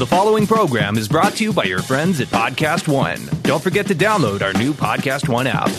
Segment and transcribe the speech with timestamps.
[0.00, 3.20] The following program is brought to you by your friends at Podcast One.
[3.42, 5.70] Don't forget to download our new Podcast One app.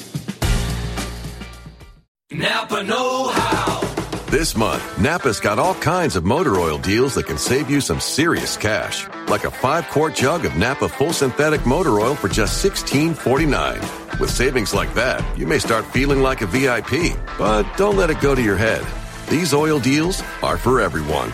[2.29, 3.79] Napa Know How.
[4.27, 7.99] This month, Napa's got all kinds of motor oil deals that can save you some
[7.99, 9.07] serious cash.
[9.27, 14.19] Like a five quart jug of Napa full synthetic motor oil for just $16.49.
[14.19, 17.17] With savings like that, you may start feeling like a VIP.
[17.39, 18.85] But don't let it go to your head.
[19.29, 21.33] These oil deals are for everyone.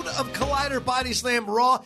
[0.17, 1.83] of Collider Body Slam Raw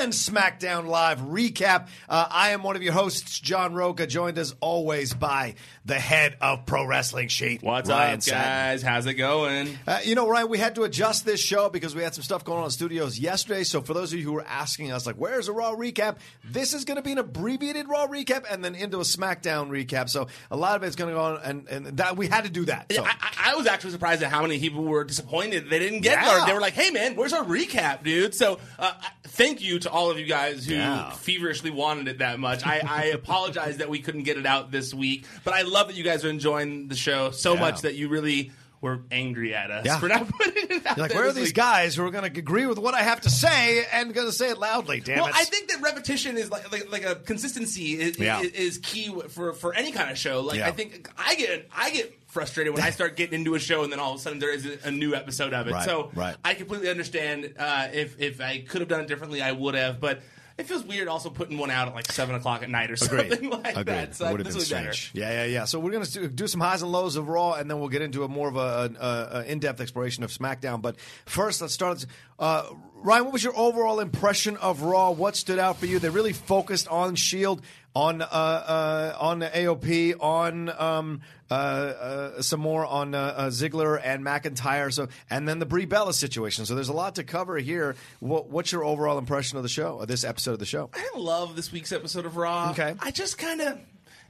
[0.00, 1.88] and SmackDown Live recap.
[2.08, 5.54] Uh, I am one of your hosts, John Rocha, joined as always by
[5.88, 7.62] the head of Pro Wrestling Sheet.
[7.62, 8.40] What's Ryan up, Satin.
[8.42, 8.82] guys?
[8.82, 9.76] How's it going?
[9.86, 12.44] Uh, you know, Ryan, we had to adjust this show because we had some stuff
[12.44, 13.64] going on in studios yesterday.
[13.64, 16.18] So, for those of you who were asking us, like, where's a Raw recap?
[16.44, 20.08] This is going to be an abbreviated Raw recap and then into a SmackDown recap.
[20.08, 22.50] So, a lot of it's going to go on, and, and that we had to
[22.50, 22.92] do that.
[22.92, 23.02] So.
[23.04, 26.20] I, I- I was actually surprised at how many people were disappointed they didn't get
[26.20, 26.42] Yeah.
[26.42, 26.46] it.
[26.46, 28.92] They were like, "Hey, man, where's our recap, dude?" So, uh,
[29.24, 31.12] thank you to all of you guys who Yeah.
[31.12, 32.66] feverishly wanted it that much.
[32.66, 35.96] I, I apologize that we couldn't get it out this week, but I love that
[35.96, 37.60] you guys are enjoying the show so Yeah.
[37.60, 39.98] much that you really were angry at us Yeah.
[39.98, 40.96] for not putting it out.
[40.96, 41.54] You're like, there where are these week.
[41.56, 44.32] guys who are going to agree with what I have to say and going to
[44.32, 45.00] say it loudly?
[45.00, 45.34] Damn well, it!
[45.34, 48.40] I think that repetition is like like, like a consistency is, Yeah.
[48.40, 50.42] is, key for for any kind of show.
[50.42, 50.68] Like Yeah.
[50.68, 53.90] I think I get I get frustrated when I start getting into a show and
[53.92, 55.72] then all of a sudden there is a, a new episode of it.
[55.72, 56.36] Right, so right.
[56.44, 57.54] I completely understand.
[57.58, 59.98] Uh, if if I could have done it differently, I would have.
[60.00, 60.20] But
[60.58, 63.30] it feels weird also putting one out at like seven o'clock at night or Agreed.
[63.30, 63.86] something like Agreed.
[63.86, 64.14] that.
[64.16, 64.92] So would have been be better.
[65.14, 65.64] Yeah, yeah, yeah.
[65.64, 68.02] So we're going to do some highs and lows of Raw, and then we'll get
[68.02, 70.82] into a more of a, a, a in-depth exploration of SmackDown.
[70.82, 70.96] But
[71.26, 72.04] first, let's start.
[72.38, 72.64] Uh,
[73.00, 75.10] Ryan, what was your overall impression of Raw?
[75.12, 76.00] What stood out for you?
[76.00, 77.62] They really focused on Shield,
[77.94, 84.00] on uh, uh, on AOP, on um, uh, uh, some more on uh, uh, Ziggler
[84.02, 84.92] and McIntyre.
[84.92, 86.66] So, and then the Brie Bella situation.
[86.66, 87.94] So, there's a lot to cover here.
[88.18, 90.90] What, what's your overall impression of the show, of this episode of the show?
[90.92, 92.70] I love this week's episode of Raw.
[92.72, 92.94] Okay.
[93.00, 93.78] I just kind of,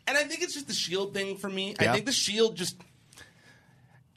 [0.06, 1.74] and I think it's just the Shield thing for me.
[1.80, 1.90] Yeah.
[1.90, 2.76] I think the Shield just,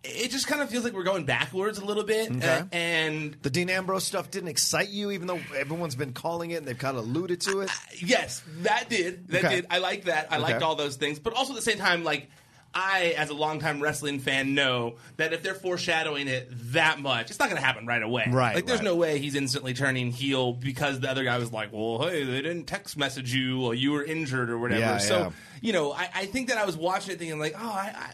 [0.03, 2.31] it just kind of feels like we're going backwards a little bit.
[2.31, 2.47] Okay.
[2.47, 6.55] Uh, and The Dean Ambrose stuff didn't excite you, even though everyone's been calling it
[6.55, 7.69] and they've kind of alluded to it.
[8.03, 9.27] yes, that did.
[9.29, 9.55] That Okay.
[9.57, 9.67] did.
[9.69, 10.27] I like that.
[10.31, 11.19] I liked all those things.
[11.19, 12.29] But also at the same time, like,
[12.73, 17.37] I, as a longtime wrestling fan, know that if they're foreshadowing it that much, it's
[17.37, 18.23] not going to happen right away.
[18.29, 18.85] Right, Like, there's right.
[18.85, 22.41] no way he's instantly turning heel because the other guy was like, well, hey, they
[22.41, 24.79] didn't text message you or you were injured or whatever.
[24.79, 25.29] Yeah, so, yeah.
[25.61, 28.13] you know, I, I think that I was watching it thinking, like, oh, I, I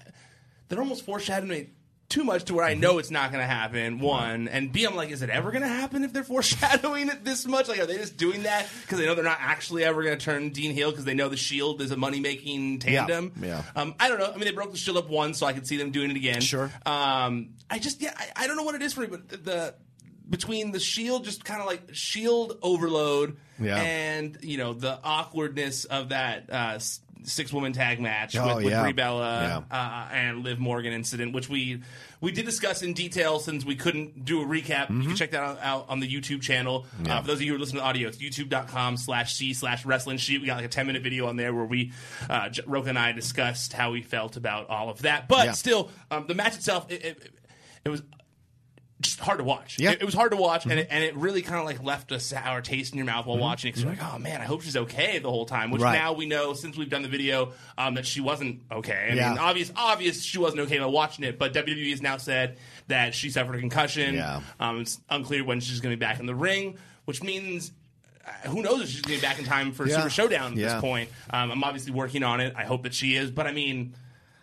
[0.70, 1.70] they're almost foreshadowing it
[2.10, 4.00] too much to where I know it's not going to happen.
[4.00, 7.26] One and B, I'm like, is it ever going to happen if they're foreshadowing it
[7.26, 7.68] this much?
[7.68, 10.24] Like, are they just doing that because they know they're not actually ever going to
[10.24, 13.34] turn Dean heel because they know the Shield is a money making tandem?
[13.42, 13.62] Yeah.
[13.76, 14.28] Um, I don't know.
[14.28, 16.16] I mean, they broke the Shield up once, so I could see them doing it
[16.18, 16.40] again.
[16.42, 16.72] Sure.
[16.86, 19.38] Um, I just yeah, I, I don't know what it is for me, but the,
[19.38, 19.76] the
[20.30, 23.78] between the Shield, just kind of like Shield overload, Yeah.
[23.82, 26.50] and you know the awkwardness of that.
[26.50, 26.80] Uh,
[27.24, 28.84] Six woman tag match Oh, with, with yeah.
[28.84, 31.82] Brie Bella uh, and Liv Morgan incident, which we
[32.22, 34.86] we did discuss in detail since we couldn't do a recap.
[34.88, 35.02] Mm-hmm.
[35.02, 36.86] You can check that out, out on the YouTube channel.
[37.08, 39.86] Uh, for those of you who are listening to audio, it's youtube.com slash C slash
[39.86, 40.42] wrestling sheet.
[40.42, 41.92] We got like a 10 minute video on there where we,
[42.30, 45.28] uh, J- Roka and I discussed how we felt about all of that.
[45.28, 45.52] But Yeah.
[45.52, 47.32] still, um, the match itself, it, it,
[47.86, 48.02] it was
[49.00, 49.78] just hard to watch.
[49.80, 49.92] Yeah.
[49.92, 52.12] It, it was hard to watch, and, it, and it really kind of like left
[52.12, 54.46] a sour taste in your mouth while watching it because you're like, oh man, I
[54.46, 55.70] hope she's okay the whole time.
[55.70, 55.94] Which Right.
[56.00, 59.10] now we know since we've done the video um, that she wasn't okay.
[59.12, 59.30] I Yeah.
[59.30, 62.58] mean, obvious, obvious she wasn't okay while watching it, but WWE has now said
[62.88, 64.16] that she suffered a concussion.
[64.16, 64.42] Yeah.
[64.60, 67.72] Um, it's unclear when she's going to be back in the ring, which means.
[68.26, 69.98] uh, Who knows if she's going to be back in time for Yeah.
[69.98, 70.74] Super Showdown at Yeah.
[70.74, 71.10] this point?
[71.30, 72.54] Um, I'm obviously working on it.
[72.58, 73.96] I hope that she is, but I mean,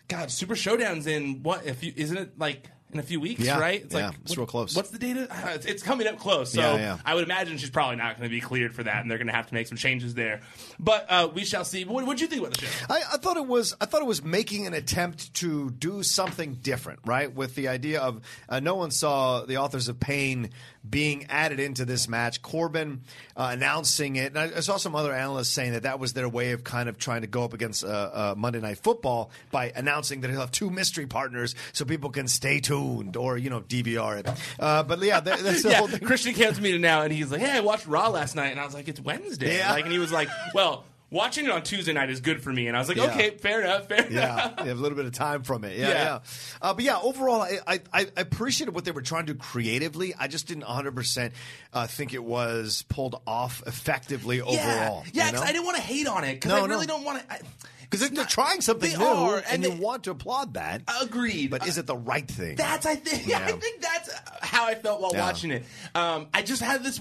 [0.07, 1.67] God, Super Showdown's in what?
[1.67, 3.59] If you isn't it like in a few weeks, Yeah.
[3.61, 3.83] right?
[3.83, 4.75] It's Yeah, like it's real close.
[4.75, 5.29] What's the data?
[5.55, 6.99] It's, it's coming up close, so Yeah, yeah.
[7.05, 9.27] I would imagine she's probably not going to be cleared for that, and they're going
[9.27, 10.41] to have to make some changes there.
[10.79, 11.85] But uh, we shall see.
[11.85, 12.87] What did you think about the show?
[12.89, 16.55] I, I thought it was I thought it was making an attempt to do something
[16.63, 17.35] different, right?
[17.35, 20.51] With the idea of uh, no one saw the authors of pain
[20.89, 22.43] being added into this match.
[22.43, 23.03] Corbin
[23.37, 26.29] uh, announcing it, and I, I saw some other analysts saying that that was their
[26.29, 29.73] way of kind of trying to go up against uh, uh, Monday Night Football by
[29.75, 33.61] announcing that he'll have two mystery partners so people can stay tuned or you know
[33.61, 34.29] DVR it.
[34.59, 36.01] Uh, but yeah, that, that's the yeah, whole thing.
[36.01, 38.61] Christian came to me now, and he's like, "Hey, I watched Raw last night," and
[38.61, 39.73] I was like, "It's Wednesday." Yeah.
[39.73, 40.85] Like, and he was like, "Well."
[41.15, 43.05] Watching it on Tuesday night is good for me, and I was like, Yeah.
[43.05, 45.79] "Okay, fair enough, fair yeah, enough." you have a little bit of time from it.
[45.79, 45.95] Yeah, Yeah.
[46.05, 46.19] yeah.
[46.61, 50.13] Uh, but yeah, overall, I, I, I appreciated what they were trying to do creatively.
[50.19, 51.35] I just didn't 100 percent
[51.73, 55.05] uh, think it was pulled off effectively overall.
[55.13, 55.27] Yeah, yeah.
[55.27, 55.43] you know?
[55.43, 56.75] I didn't want to hate on it because No, I no.
[56.75, 57.37] really don't want to.
[57.83, 60.83] because they're, trying something they new, are, and, and you they- want to applaud that.
[61.01, 61.51] Agreed.
[61.53, 62.57] But is it the right thing?
[62.57, 63.27] That's I think.
[63.29, 64.11] Yeah, I think that's
[64.43, 65.21] how I felt while Yeah.
[65.27, 65.65] watching it.
[65.95, 67.01] Um, I just had this,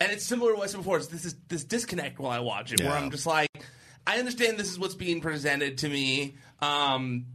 [0.00, 0.96] and it's similar to what I said before.
[0.98, 2.96] It's this is this disconnect while I watch it, where Yeah.
[2.98, 3.48] I'm just like,
[4.06, 6.36] I understand this is what's being presented to me.
[6.60, 7.26] Um,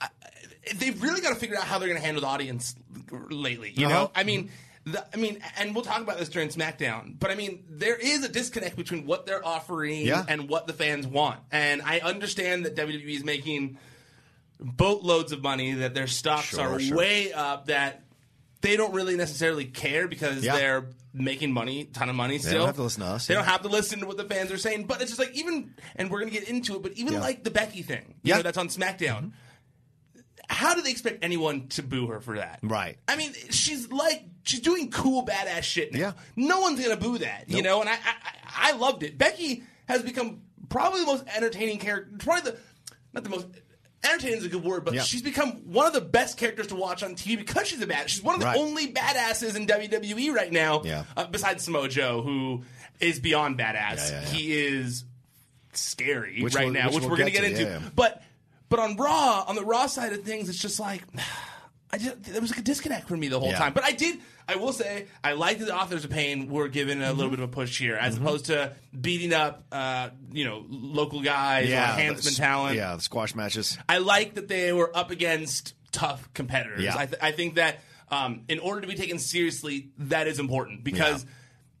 [0.00, 0.08] I-
[0.74, 2.74] they've really got to figure out how they're going to handle the audience
[3.10, 3.72] lately.
[3.76, 3.94] You Uh-huh.
[3.94, 4.50] know, I mean.
[4.84, 8.24] The, I mean, and we'll talk about this during SmackDown, but I mean, there is
[8.24, 10.24] a disconnect between what they're offering Yeah.
[10.26, 11.40] and what the fans want.
[11.52, 13.76] And I understand that WWE is making
[14.58, 16.96] boatloads of money, that their stocks Sure, are sure.
[16.96, 18.04] way up, that
[18.60, 20.56] they don't really necessarily care because Yeah.
[20.56, 22.50] they're making money, ton of money still.
[22.50, 23.40] they don't have to listen to us, They yeah.
[23.40, 24.84] don't have to listen to what the fans are saying.
[24.84, 26.82] But it's just like even, and we're gonna get into it.
[26.82, 27.20] But even Yeah.
[27.20, 28.36] like the Becky thing, you Yeah.
[28.36, 29.32] know, that's on SmackDown.
[30.50, 32.60] How do they expect anyone to boo her for that?
[32.62, 32.98] Right.
[33.06, 35.92] I mean, she's like she's doing cool badass shit.
[35.92, 35.98] Now.
[35.98, 36.12] Yeah.
[36.36, 37.64] No one's gonna boo that, you Nope.
[37.64, 37.80] know.
[37.82, 39.18] And I, I I loved it.
[39.18, 42.10] Becky has become probably the most entertaining character.
[42.18, 42.58] Probably the
[43.12, 43.46] not the most.
[44.04, 45.02] Entertaining is a good word, but Yeah.
[45.02, 48.08] she's become one of the best characters to watch on TV because she's a bad.
[48.08, 48.56] She's one of the Right.
[48.56, 50.82] only badasses in WWE right now.
[50.84, 51.04] Yeah.
[51.16, 52.62] Uh, besides Samoa Joe, who
[53.00, 54.10] is beyond badass.
[54.10, 54.24] Yeah.
[54.26, 55.04] He is
[55.72, 57.80] scary Which right we'll- now, which which, we'll we're going to get into.
[57.94, 58.22] But
[58.68, 61.02] but on Raw, on the Raw side of things, it's just like
[61.92, 63.72] I just there was like a disconnect for me the whole time.
[63.72, 64.18] But I did.
[64.48, 67.16] I will say I like that the authors of pain were given a Mm-hmm.
[67.16, 71.20] little bit of a push here, as opposed to beating up, uh, you know, local
[71.20, 72.76] guys or enhancement talent.
[72.76, 73.76] Yeah, the squash matches.
[73.88, 76.82] I like that they were up against tough competitors.
[76.82, 76.96] Yeah.
[76.96, 80.82] I, th- I think that um, in order to be taken seriously, that is important
[80.82, 81.30] because Yeah.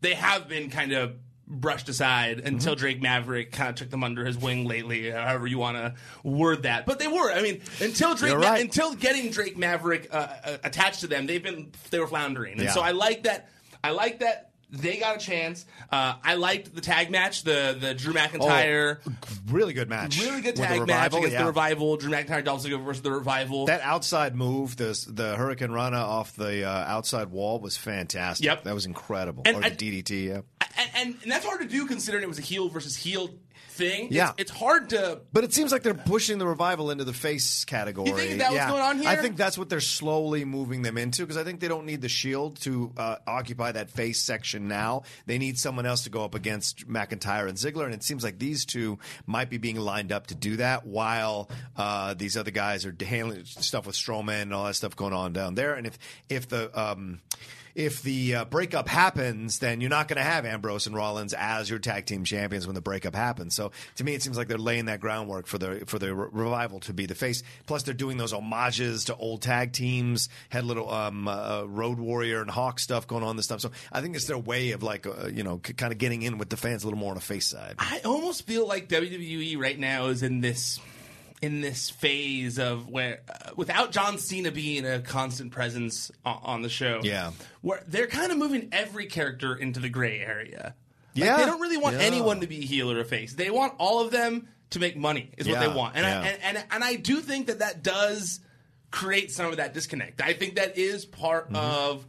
[0.02, 1.14] they have been kind of
[1.50, 2.78] brushed aside until Mm-hmm.
[2.80, 6.64] Drake Maverick kind of took them under his wing lately, however you want to word
[6.64, 6.84] that.
[6.86, 7.32] But they were.
[7.32, 8.60] I mean, until Drake, Ma- right.
[8.60, 12.62] until getting Drake Maverick uh, uh, attached to them, they've been they were floundering, and
[12.62, 12.72] Yeah.
[12.72, 13.48] so I like that.
[13.82, 14.44] I like that.
[14.70, 15.64] They got a chance.
[15.90, 18.98] Uh, I liked the tag match, the the Drew McIntyre,
[19.48, 20.20] Really good match.
[20.20, 21.38] really good Oh, tag match against yeah.
[21.40, 21.96] the Revival.
[21.96, 23.64] Drew McIntyre, Dolph Ziggler versus the Revival.
[23.64, 28.44] That outside move, the the hurricanrana off the uh, outside wall was fantastic.
[28.44, 28.64] Yep.
[28.64, 29.44] that was incredible.
[29.46, 30.40] And or I- the DDT, yeah.
[30.76, 33.30] And, and, and that's hard to do considering it was a heel versus heel
[33.78, 34.08] thing.
[34.10, 34.30] Yeah.
[34.30, 35.20] it's, it's hard to.
[35.32, 38.08] But it seems like they're pushing the revival into the face category.
[38.08, 38.68] You think that what's yeah.
[38.68, 39.08] going on here?
[39.08, 42.02] I think that's what they're slowly moving them into because I think they don't need
[42.02, 45.02] the Shield to uh, occupy that face section now.
[45.26, 48.38] They need someone else to go up against McIntyre and Ziggler, and it seems like
[48.38, 52.84] these two might be being lined up to do that while uh, these other guys
[52.84, 55.74] are handling stuff with Strowman and all that stuff going on down there.
[55.74, 55.98] And if
[56.28, 57.20] if the um,
[57.78, 61.70] if the uh, breakup happens, then you're not going to have Ambrose and Rollins as
[61.70, 63.54] your tag team champions when the breakup happens.
[63.54, 66.28] So to me, it seems like they're laying that groundwork for the for the re-
[66.32, 67.44] revival to be the face.
[67.66, 70.28] Plus, they're doing those homages to old tag teams.
[70.48, 73.36] Had little um, uh, Road Warrior and Hawk stuff going on.
[73.36, 73.60] This stuff.
[73.60, 76.22] So I think it's their way of like uh, you know c- kind of getting
[76.22, 77.76] in with the fans a little more on the face side.
[77.78, 80.80] I almost feel like WWE right now is in this
[81.40, 86.62] in this phase of where uh, without John Cena being a constant presence on, on
[86.62, 87.30] the show, Yeah.
[87.60, 90.74] where they're kind of moving every character into the gray area.
[91.14, 91.36] Like, Yeah.
[91.36, 92.02] they don't really want Yeah.
[92.02, 93.34] anyone to be a heel or a face.
[93.34, 95.30] They want all of them to make money.
[95.38, 96.20] Is what they want, and, Yeah.
[96.20, 98.40] I, and and and I do think that that does
[98.90, 100.20] create some of that disconnect.
[100.20, 101.56] I think that is part Mm-hmm.
[101.56, 102.04] of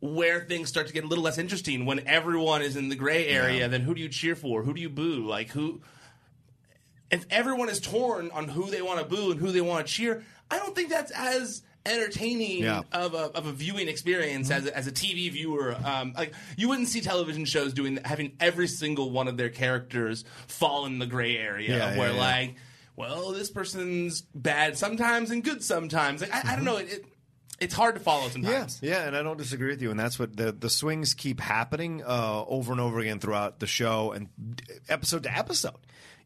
[0.00, 3.26] where things start to get a little less interesting when everyone is in the gray
[3.28, 3.68] area.
[3.68, 4.62] Then who do you cheer for?
[4.62, 5.26] Who do you boo?
[5.26, 5.82] Like who?
[7.10, 9.92] If everyone is torn on who they want to boo and who they want to
[9.92, 12.82] cheer, I don't think that's as entertaining Yeah.
[12.92, 15.74] of, a, of a viewing experience as, a, as a TV viewer.
[15.84, 20.24] Um, like you wouldn't see television shows doing having every single one of their characters
[20.46, 22.20] fall in the gray area Yeah, where yeah, yeah.
[22.20, 22.54] like,
[22.96, 26.20] well, this person's bad sometimes and good sometimes.
[26.20, 26.76] Like I, I don't know.
[26.76, 27.04] It, it
[27.60, 28.78] it's hard to follow sometimes.
[28.82, 29.90] yeah, and I don't disagree with you.
[29.90, 33.66] And that's what the the swings keep happening uh, over and over again throughout the
[33.66, 34.28] show and
[34.88, 35.74] episode to episode.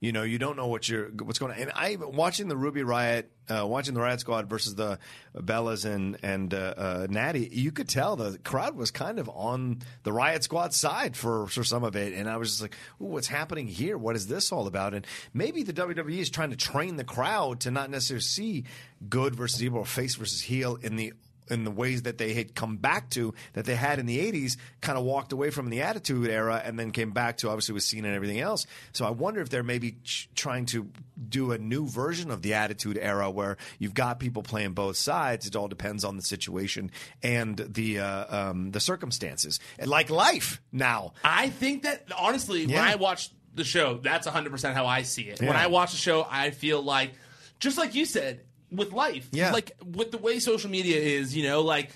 [0.04, 1.58] You know, you don't know what you're what's going on.
[1.58, 4.99] And I watching the Ruby Riott, uh, watching the Riott Squad versus the
[5.34, 7.49] Bellas and and uh, uh, Natty.
[7.50, 11.64] You could tell the crowd was kind of on the Riott Squad side for for
[11.64, 12.12] some of it.
[12.12, 13.96] And I was just like, what's happening here?
[13.96, 14.92] What is this all about?
[14.92, 18.64] And maybe the WWE is trying to train the crowd to not necessarily see
[19.08, 21.14] good versus evil or face versus heel in the
[21.50, 24.56] in the ways that they had come back to that they had in the 80s
[24.80, 27.82] kind of walked away from the attitude era and then came back to obviously with
[27.82, 28.66] Cena and everything else.
[28.92, 30.90] So I wonder if they're maybe ch- trying to
[31.28, 35.46] do a new version of the attitude era where you've got people playing both sides.
[35.46, 36.90] It all depends on the situation
[37.22, 39.60] and the uh, um, the circumstances.
[39.78, 41.12] And like life now.
[41.22, 45.40] I think that honestly, when I watch the show, that's 100% how I see it.
[45.40, 47.12] When I watch the show, I feel like,
[47.60, 48.40] just like you said,
[48.76, 49.52] with life, Yeah.
[49.52, 51.90] like with the way social media is, you know, like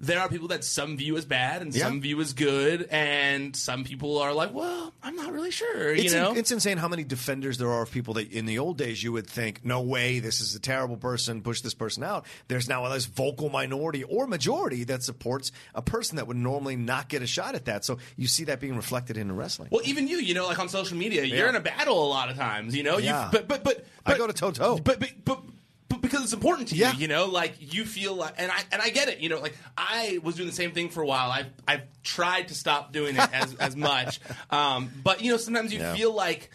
[0.00, 1.84] there are people that some view as bad and Yeah.
[1.86, 6.04] some view as good, and some people are like, well, I'm not really sure, you
[6.04, 6.34] It's, know?
[6.34, 9.10] it's insane how many defenders there are of people that in the old days you
[9.12, 12.26] would think, no way, this is a terrible person, push this person out.
[12.46, 17.08] There's now this vocal minority or majority that supports a person that would normally not
[17.08, 17.84] get a shot at that.
[17.84, 19.70] So you see that being reflected in wrestling.
[19.72, 22.28] Well, even you, you know, like on social media, you're in a battle a lot
[22.30, 22.98] of times, you know.
[22.98, 23.24] Yeah.
[23.24, 24.78] You, but but but I but- go to toe-toe.
[24.78, 25.40] But but but.
[25.88, 26.92] But because it's important to Yeah.
[26.92, 29.40] you, you know, like you feel like, and I and I get it, you know,
[29.40, 31.30] like I was doing the same thing for a while.
[31.30, 35.72] I've I've tried to stop doing it as as much, um, but you know, sometimes
[35.72, 35.94] you Yeah.
[35.94, 36.50] feel like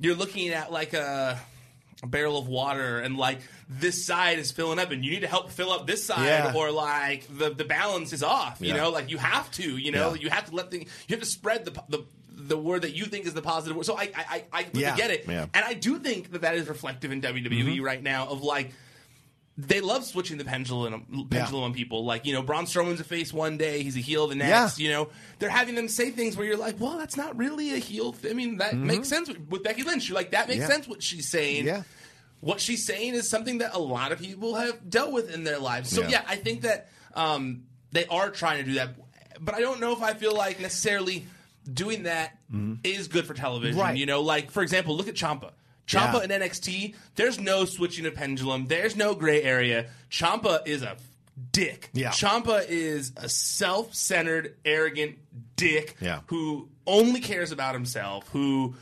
[0.00, 1.38] you're looking at like a,
[2.02, 5.26] a barrel of water, and like this side is filling up, and you need to
[5.28, 6.52] help fill up this side, Yeah.
[6.56, 8.58] or like the the balance is off.
[8.60, 11.20] You know, like you have to, you know, you have to let things, you have
[11.22, 12.04] to spread the the
[12.48, 13.86] the word that you think is the positive word.
[13.86, 14.96] So I I I, I Yeah.
[14.96, 15.46] get it, Yeah.
[15.54, 18.72] and I do think that that is reflective in WWE right now of like.
[19.60, 22.04] They love switching the pendulum pendulum on people.
[22.04, 24.78] Like, you know, Braun Strowman's a face one day, he's a heel the next.
[24.78, 24.84] Yeah.
[24.86, 25.08] You know,
[25.40, 28.12] they're having them say things where you're like, well, that's not really a heel.
[28.12, 30.08] Th- I mean, that makes sense with, with Becky Lynch.
[30.08, 30.70] You're like, that makes Mm-hmm.
[30.70, 30.76] Yeah.
[30.76, 31.66] sense what she's saying.
[31.66, 31.82] Yeah.
[32.40, 35.58] What she's saying is something that a lot of people have dealt with in their
[35.58, 35.90] lives.
[35.90, 36.08] So, Yeah.
[36.08, 38.90] yeah, I think that um, they are trying to do that.
[39.40, 41.26] But I don't know if I feel like necessarily
[41.72, 42.36] doing that
[42.84, 43.76] is good for television.
[43.76, 43.80] Mm-hmm.
[43.88, 43.96] Right.
[43.96, 45.52] You know, like, for example, look at Champa.
[45.86, 46.36] Champa Yeah.
[46.36, 48.66] in NXT, there's no switching a pendulum.
[48.66, 49.86] There's no gray area.
[50.10, 50.96] Champa is a
[51.52, 51.88] dick.
[51.94, 52.10] Yeah.
[52.10, 55.18] Champa is a self-centered, arrogant
[55.56, 56.20] dick Yeah.
[56.26, 58.74] who only cares about himself, who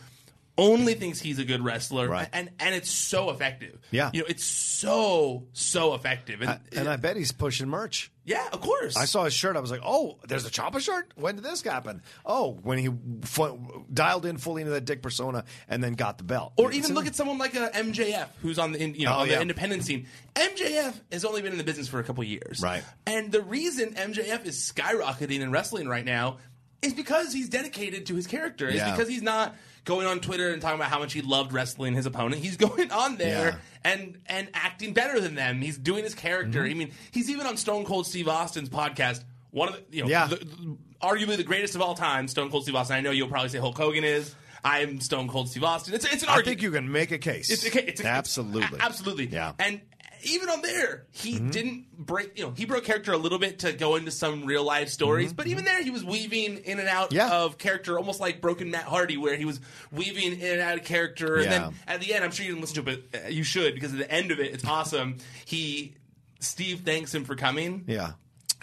[0.59, 2.29] only thinks he's a good wrestler, Right.
[2.33, 3.79] and and it's so effective.
[3.91, 4.11] Yeah.
[4.15, 8.11] you know, it's so so effective, and, I- and I bet he's pushing merch.
[8.25, 8.97] yeah, of course.
[8.97, 9.57] I saw his shirt.
[9.57, 11.13] I was like, "Oh, there's a Champa shirt.
[11.15, 12.03] When did this happen?
[12.25, 12.89] Oh, when he
[13.23, 16.53] fu- dialed in fully into that dick persona and then got the belt.
[16.57, 19.13] Or even look at someone like uh, a MJF who's on the in- you know
[19.13, 19.37] Oh, on yeah.
[19.37, 20.07] the independent scene.
[20.35, 22.83] MJF has only been in the business for a couple years, Right.
[23.07, 26.39] And the reason MJF is skyrocketing in wrestling right now
[26.83, 28.67] is because he's dedicated to his character.
[28.69, 28.91] It's Yeah.
[28.93, 29.55] because he's not
[29.87, 32.43] going on Twitter and talking about how much he loved wrestling his opponent.
[32.43, 33.49] He's going on there
[33.85, 33.91] Yeah.
[33.93, 35.63] and and acting better than them.
[35.63, 36.61] He's doing his character.
[36.65, 36.71] Mm-hmm.
[36.71, 39.25] I mean, he's even on Stone Cold Steve Austin's podcast.
[39.51, 40.27] One of the you know Yeah.
[40.27, 42.97] the, arguably the greatest of all time, Stone Cold Steve Austin.
[42.97, 44.35] I know you'll probably say Hulk Hogan is.
[44.65, 45.95] I'm Stone Cold Steve Austin.
[45.95, 46.47] It's it's an argument.
[46.47, 47.51] I think you can make a case.
[47.51, 49.27] It's, a, it's a, absolutely, a- absolutely.
[49.27, 49.53] Yeah.
[49.61, 49.81] And
[50.27, 51.51] even on there, he Mm-hmm.
[51.51, 52.37] didn't break.
[52.39, 55.29] You know, he broke character a little bit to go into some real life stories.
[55.29, 55.37] Mm-hmm.
[55.37, 57.31] But even there, he was weaving in and out Yeah.
[57.31, 60.85] of character, almost like Broken Matt Hardy, where he was weaving in and out of
[60.85, 61.37] character.
[61.37, 63.43] And then at the end, I'm sure you didn't listen to it, but uh, you
[63.45, 65.17] should because at the end of it, it's awesome.
[65.45, 65.95] He
[66.41, 68.13] Steve thanks him for coming yeah.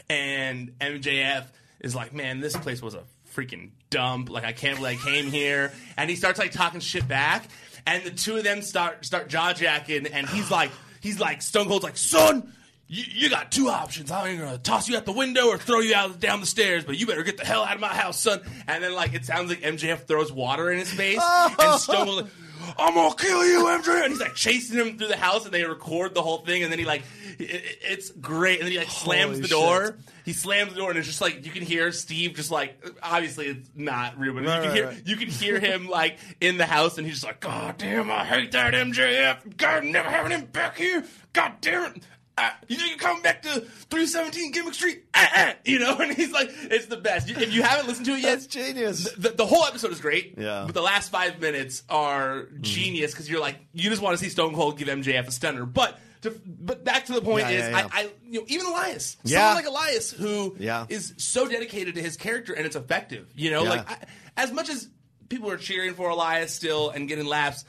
[0.10, 1.46] and MJF
[1.80, 3.04] is like, man, this place was a
[3.36, 4.30] freaking dump.
[4.30, 5.72] Like, I can't believe I came here.
[5.98, 7.48] And he starts like talking shit back,
[7.88, 10.72] and the two of them start start jaw jacking, and he's like,
[11.04, 12.52] he's like, Stone Cold's like, son.
[12.88, 14.12] You, you got two options.
[14.12, 16.84] I'm either gonna toss you out the window or throw you out down the stairs,
[16.84, 18.42] but you better get the hell out of my house, son.
[18.68, 22.30] And then like it sounds like MJF throws water in his face, and Stone Cold
[22.78, 24.04] I'm gonna kill you, MJF.
[24.04, 26.72] And he's like chasing him through the house, and they record the whole thing, and
[26.72, 27.04] then he like,
[27.40, 29.86] it, it- it's great, and then he like slams Holy the door.
[29.86, 29.96] shit.
[30.26, 33.48] He slams the door, and it's just like you can hear Steve just like obviously
[33.48, 35.02] it's not real, but Right, you can right, hear right.
[35.08, 38.24] you can hear him like in the house, and he's just like, God damn, I
[38.26, 39.58] hate that MJF.
[39.58, 41.04] God, never having him back here.
[41.34, 42.04] God damn it.
[42.36, 45.04] Uh, you think you're coming back to 317 Gimmick Street?
[45.14, 47.30] Uh, uh, you know, and he's like, it's the best.
[47.30, 49.12] If you haven't listened to it yet, That's genius.
[49.14, 50.34] the, the whole episode is great.
[50.38, 50.64] Yeah.
[50.66, 54.30] But the last five minutes are genius because you're like, you just want to see
[54.30, 55.66] Stone Cold give MJF a stunner.
[55.68, 57.88] But to, but back to the point Yeah, is, yeah, yeah.
[57.94, 59.40] I, I you know even Elias, Yeah.
[59.40, 60.86] someone like Elias who is Yeah.
[61.18, 63.30] so dedicated to his character and it's effective.
[63.36, 63.70] You know, Yeah.
[63.70, 63.98] like I,
[64.38, 64.90] as much as
[65.30, 67.66] people are cheering for Elias still and getting laughs.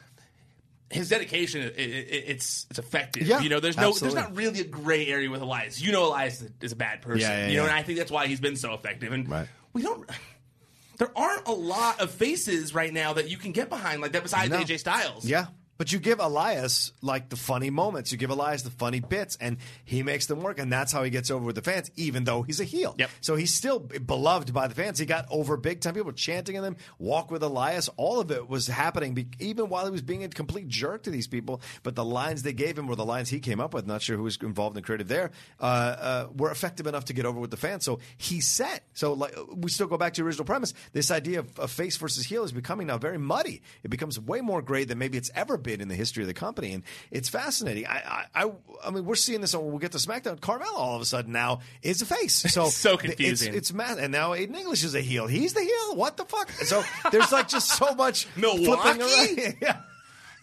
[0.91, 3.27] His dedication, it, it, it's it's effective.
[3.27, 4.21] Yeah, you know, there's no, absolutely.
[4.21, 5.81] there's not really a gray area with Elias.
[5.81, 7.21] You know, Elias is a, bad person.
[7.23, 9.13] Yeah, yeah, you know, and I think that's why he's been so effective.
[9.13, 9.49] And Right.
[9.73, 10.09] we don't
[10.99, 14.23] there aren't a lot of faces right now that you can get behind like that
[14.23, 14.59] besides No.
[14.59, 15.25] AJ Styles.
[15.25, 15.47] Yeah.
[15.77, 18.13] But you give Elias like the funny moments.
[18.13, 21.11] You give Elias the funny bits, and he makes them work, and that's how he
[21.11, 22.95] gets over with the fans, even though he's a heel.
[22.99, 23.11] Yep.
[23.21, 24.99] So he's still beloved by the fans.
[24.99, 25.95] He got over big time.
[25.95, 26.77] People chanting in him.
[26.99, 27.89] Walk with Elias.
[27.97, 31.11] All of it was happening, be- even while he was being a complete jerk to
[31.11, 31.61] these people.
[31.83, 33.87] But the lines they gave him were the lines he came up with.
[33.87, 35.31] Not sure who was involved and creative there.
[35.61, 37.85] Uh, uh, were effective enough to get over with the fans.
[37.85, 38.85] So he's set.
[38.93, 40.75] So like we still go back to the original premise.
[40.93, 43.63] This idea of, of face versus heel is becoming now very muddy.
[43.83, 46.35] It becomes way more gray than maybe it's ever been in the history of the
[46.35, 47.87] company, and it's fascinating.
[47.87, 48.51] I, I,
[48.85, 50.39] I, mean, we're seeing this when we get to SmackDown.
[50.39, 52.45] Carmella all of a sudden now is a face.
[52.55, 53.49] So So confusing.
[53.49, 53.99] It's, it's mad.
[53.99, 55.27] And now Aiden English is a heel.
[55.27, 55.97] He's the heel.
[55.97, 56.49] What the fuck?
[56.51, 58.65] So there's like just so much Milwaukee?
[58.67, 59.57] flipping around.
[59.61, 59.81] yeah.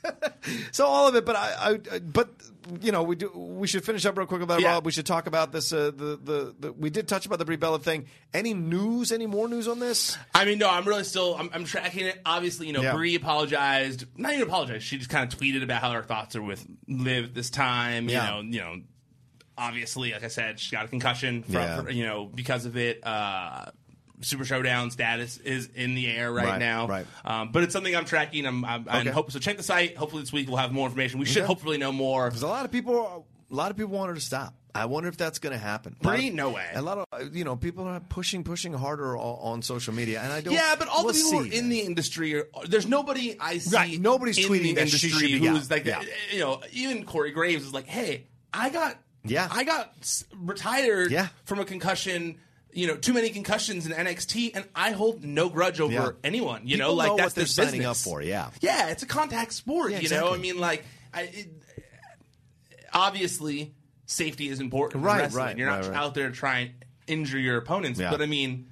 [0.72, 2.30] so all of it, but I, I, but
[2.82, 3.30] you know, we do.
[3.34, 4.74] We should finish up real quick about Yeah.
[4.74, 4.80] Raw.
[4.80, 5.72] We should talk about this.
[5.74, 8.06] Uh, the, the the we did touch about the Brie Bella thing.
[8.34, 9.12] Any news?
[9.12, 10.18] Any more news on this?
[10.34, 12.20] I mean, no, I'm really still I'm, I'm tracking it.
[12.26, 12.94] Obviously, you know, Yeah.
[12.94, 14.06] Brie apologized.
[14.18, 14.84] Not even apologized.
[14.84, 18.06] She just kind of tweeted about how her thoughts are with Liv this time.
[18.10, 18.30] You Yeah.
[18.30, 18.76] know, you know,
[19.58, 21.90] obviously, like I said, she got a concussion from Yeah.
[21.90, 23.06] you know because of it.
[23.06, 23.66] Uh,
[24.22, 27.06] Super Showdown status is in the air right, Right, now, right.
[27.26, 28.46] Um, but it's something I'm tracking.
[28.46, 29.40] I'm, I'm, I'm hope so.
[29.40, 29.98] Check the site.
[29.98, 31.20] Hopefully this week we'll have more information.
[31.20, 31.48] We should Okay.
[31.48, 32.28] hopefully know more.
[32.28, 34.54] Because a lot of people, a lot of people want her to stop.
[34.74, 35.98] I wonder if that's going to happen.
[36.02, 36.66] Of- no way.
[36.74, 40.32] A lot of you know people are pushing, pushing harder on, on social media, and
[40.32, 40.54] I don't.
[40.54, 42.46] Yeah, but all we'll the people who are in the industry are.
[42.66, 43.76] There's nobody I see.
[43.76, 46.02] Right, nobody's in tweeting the industry who's like, Yeah.
[46.32, 49.50] you know, even Corey Graves is like, hey, I got, Yeah.
[49.52, 49.94] I got
[50.38, 51.28] retired Yeah.
[51.44, 52.38] from a concussion.
[52.74, 56.10] You know, too many concussions in NXT, and I hold no grudge over Yeah.
[56.24, 56.62] anyone.
[56.66, 58.06] You know, like know that's what they're signing business.
[58.06, 58.22] up for.
[58.22, 59.92] Yeah, Yeah, it's a contact sport.
[59.92, 60.34] Yeah, you know.
[60.34, 61.48] I mean, like, I, it,
[62.94, 63.74] obviously
[64.06, 65.02] safety is important.
[65.02, 65.44] in Right, wrestling.
[65.46, 65.98] right, You're not right, right.
[65.98, 66.68] out there trying
[67.08, 68.00] to injure your opponents.
[68.00, 68.12] Yeah.
[68.12, 68.68] But I mean,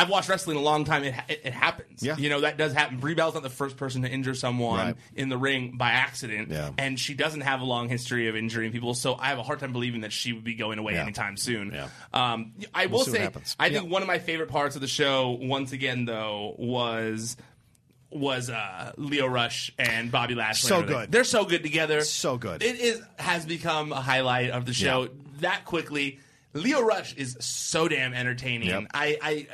[0.00, 1.04] I've watched wrestling a long time.
[1.04, 2.02] It, it, it happens.
[2.02, 2.16] Yeah.
[2.16, 2.98] You know, that does happen.
[2.98, 4.96] Brie Bella's not the first person to injure someone Right.
[5.14, 6.50] in the ring by accident.
[6.50, 6.70] Yeah.
[6.78, 8.94] And she doesn't have a long history of injuring people.
[8.94, 11.02] So I have a hard time believing that she would be going away Yeah.
[11.02, 11.72] anytime soon.
[11.74, 11.88] Yeah.
[12.14, 13.28] Um, I We'll will say.
[13.58, 17.36] I think one of my favorite parts of the show, once again, though, was.
[18.12, 20.66] Was uh, Lio Rush and Bobby Lashley?
[20.68, 21.12] So good.
[21.12, 22.00] They're so good together.
[22.00, 22.60] So good.
[22.60, 25.08] It is has become a highlight of the show Yeah.
[25.42, 26.18] that quickly.
[26.52, 28.66] Lio Rush is so damn entertaining.
[28.70, 28.86] Yep.
[28.92, 29.46] I, I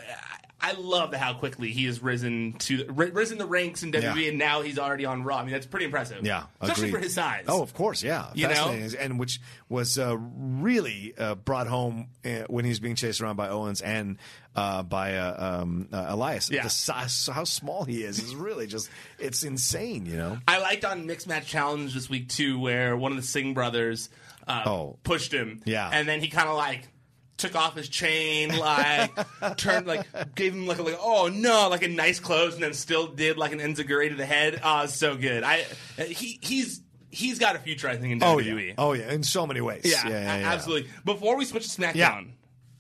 [0.59, 4.29] I love how quickly he has risen to ri- risen the ranks in WWE, Yeah.
[4.31, 5.37] and now he's already on Raw.
[5.39, 6.25] I mean, that's pretty impressive.
[6.25, 6.99] Yeah, especially agreed.
[6.99, 7.45] for his size.
[7.47, 8.31] Oh, of course, yeah.
[8.35, 8.71] You know?
[8.99, 9.39] And which
[9.69, 13.83] was uh, really uh, brought home uh, when he was being chased around by Owens
[13.83, 14.17] and
[14.55, 16.51] uh, by uh, um, uh, Elias.
[16.51, 16.63] Yeah.
[16.63, 18.89] The size, how small he is is really just
[19.19, 20.07] it's insane.
[20.07, 20.39] You know.
[20.49, 24.09] I liked on Mixed Match Challenge this week too, where one of the Singh brothers
[24.49, 24.99] uh, Oh.
[25.05, 25.61] pushed him.
[25.67, 25.91] Yeah.
[25.93, 26.89] and then he kind of like
[27.37, 29.11] took off his chain, like
[29.57, 32.73] turned like gave him like a like oh no, like a nice close, and then
[32.75, 34.61] still did like an enziguri to the head.
[34.65, 35.43] Oh, it's so good.
[35.43, 35.65] I
[35.99, 38.69] he he's he's got a future, I think, in Oh WWE.
[38.69, 38.75] yeah.
[38.79, 39.11] Oh yeah.
[39.13, 39.83] In so many ways.
[39.85, 40.91] Yeah, yeah, yeah, absolutely.
[41.05, 42.23] Before we switch to SmackDown, Yeah.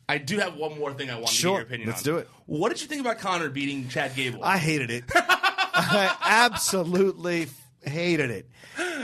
[0.08, 2.14] I do have one more thing I want to get your opinion Let's on.
[2.14, 2.28] do it.
[2.46, 4.44] What did you think about Konnor beating Chad Gable?
[4.44, 5.04] I hated it.
[5.14, 7.48] I absolutely
[7.84, 8.48] hated it.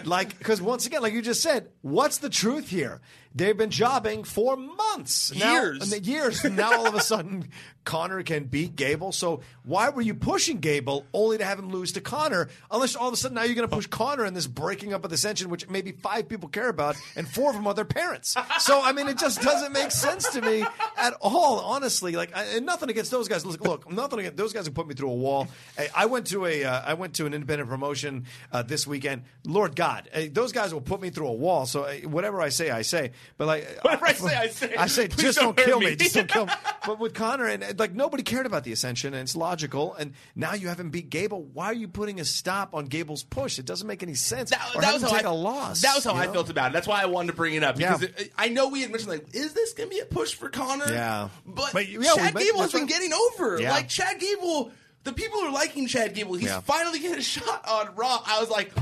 [0.04, 3.00] Like, because once again, like you just said, what's the truth here?
[3.34, 5.90] They've been jobbing for months, Now- Years.
[5.92, 6.44] and years.
[6.44, 7.48] Now all of a sudden,
[7.84, 9.10] Konnor can beat Gable.
[9.10, 12.50] So why were you pushing Gable only to have him lose to Konnor?
[12.70, 15.02] Unless all of a sudden now you're going to push Konnor in this breaking up
[15.04, 17.86] of the Ascension, which maybe five people care about, and four of them are their
[17.86, 18.36] parents.
[18.60, 20.64] So I mean, it just doesn't make sense to me
[20.98, 21.60] at all.
[21.60, 23.46] Honestly, like, I, and nothing against those guys.
[23.46, 25.48] Look, look, nothing against those guys who put me through a wall.
[25.78, 29.22] I, I went to a, uh, I went to an independent promotion uh, this weekend.
[29.46, 31.66] Lord God, uh, those guys will put me through a wall.
[31.66, 33.12] So uh, whatever I say, I say.
[33.36, 34.74] But like, Whatever I say, I say.
[34.76, 35.86] I say, just don't don't, kill me.
[35.86, 35.96] me.
[35.96, 36.52] Just don't kill me.
[36.84, 39.94] But with Konnor and and, like nobody cared about the Ascension, and it's logical.
[39.94, 41.42] And now you haven't beat Gable.
[41.44, 43.58] Why are you putting a stop on Gable's push?
[43.60, 44.50] It doesn't make any sense.
[44.50, 45.82] That, or that was him how take I, a loss.
[45.82, 46.32] That was how I know?
[46.32, 46.74] felt about it.
[46.74, 47.96] That's why I wanted to bring it up Yeah.
[47.96, 50.34] because it, I know we had mentioned like, is this going to be a push
[50.34, 50.90] for Konnor?
[50.90, 51.28] Yeah.
[51.46, 52.88] but, But, yeah, Chad Gable has been right.
[52.90, 53.60] getting over.
[53.60, 53.70] Yeah.
[53.70, 54.72] Like Chad Gable,
[55.04, 56.34] the people are liking Chad Gable.
[56.34, 56.60] He's Yeah.
[56.60, 58.22] finally getting a shot on Raw.
[58.26, 58.72] I was like.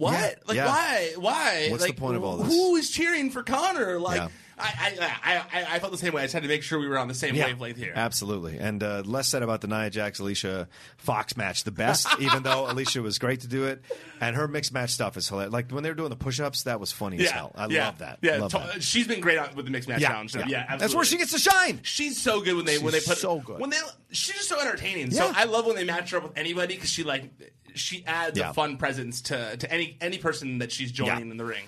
[0.00, 0.12] What?
[0.14, 0.34] Yeah.
[0.46, 0.66] Like Yeah.
[0.66, 1.12] why?
[1.18, 1.68] Why?
[1.70, 2.48] What's the point of all this?
[2.48, 4.00] Who is cheering for Konnor?
[4.00, 4.28] Like Yeah.
[4.60, 6.22] I, I, I, I, I felt the same way.
[6.22, 7.92] I just had to make sure we were on the same Yeah, wavelength here.
[7.96, 8.58] Absolutely.
[8.58, 10.68] And uh, less said about the Nia Jax Alicia
[10.98, 13.82] Fox match, the best, even though Alicia was great to do it.
[14.20, 15.52] And her mixed match stuff is hilarious.
[15.52, 17.52] Like when they were doing the push ups, that was funny as hell.
[17.54, 18.18] I yeah, love that.
[18.22, 18.82] Yeah, Love to- that.
[18.82, 20.32] she's been great on, with the mixed match Yeah, challenge.
[20.32, 20.46] So, yeah.
[20.48, 20.78] yeah, absolutely.
[20.84, 21.80] That's where she gets to shine.
[21.82, 23.58] She's so good when they when they She's put so good.
[23.60, 23.78] when they
[24.10, 25.10] she's just so entertaining.
[25.10, 25.32] So Yeah.
[25.36, 27.30] I love when they match her up with anybody because she like
[27.74, 28.50] she adds Yeah.
[28.50, 31.30] a fun presence to to any any person that she's joining Yeah.
[31.32, 31.64] in the ring.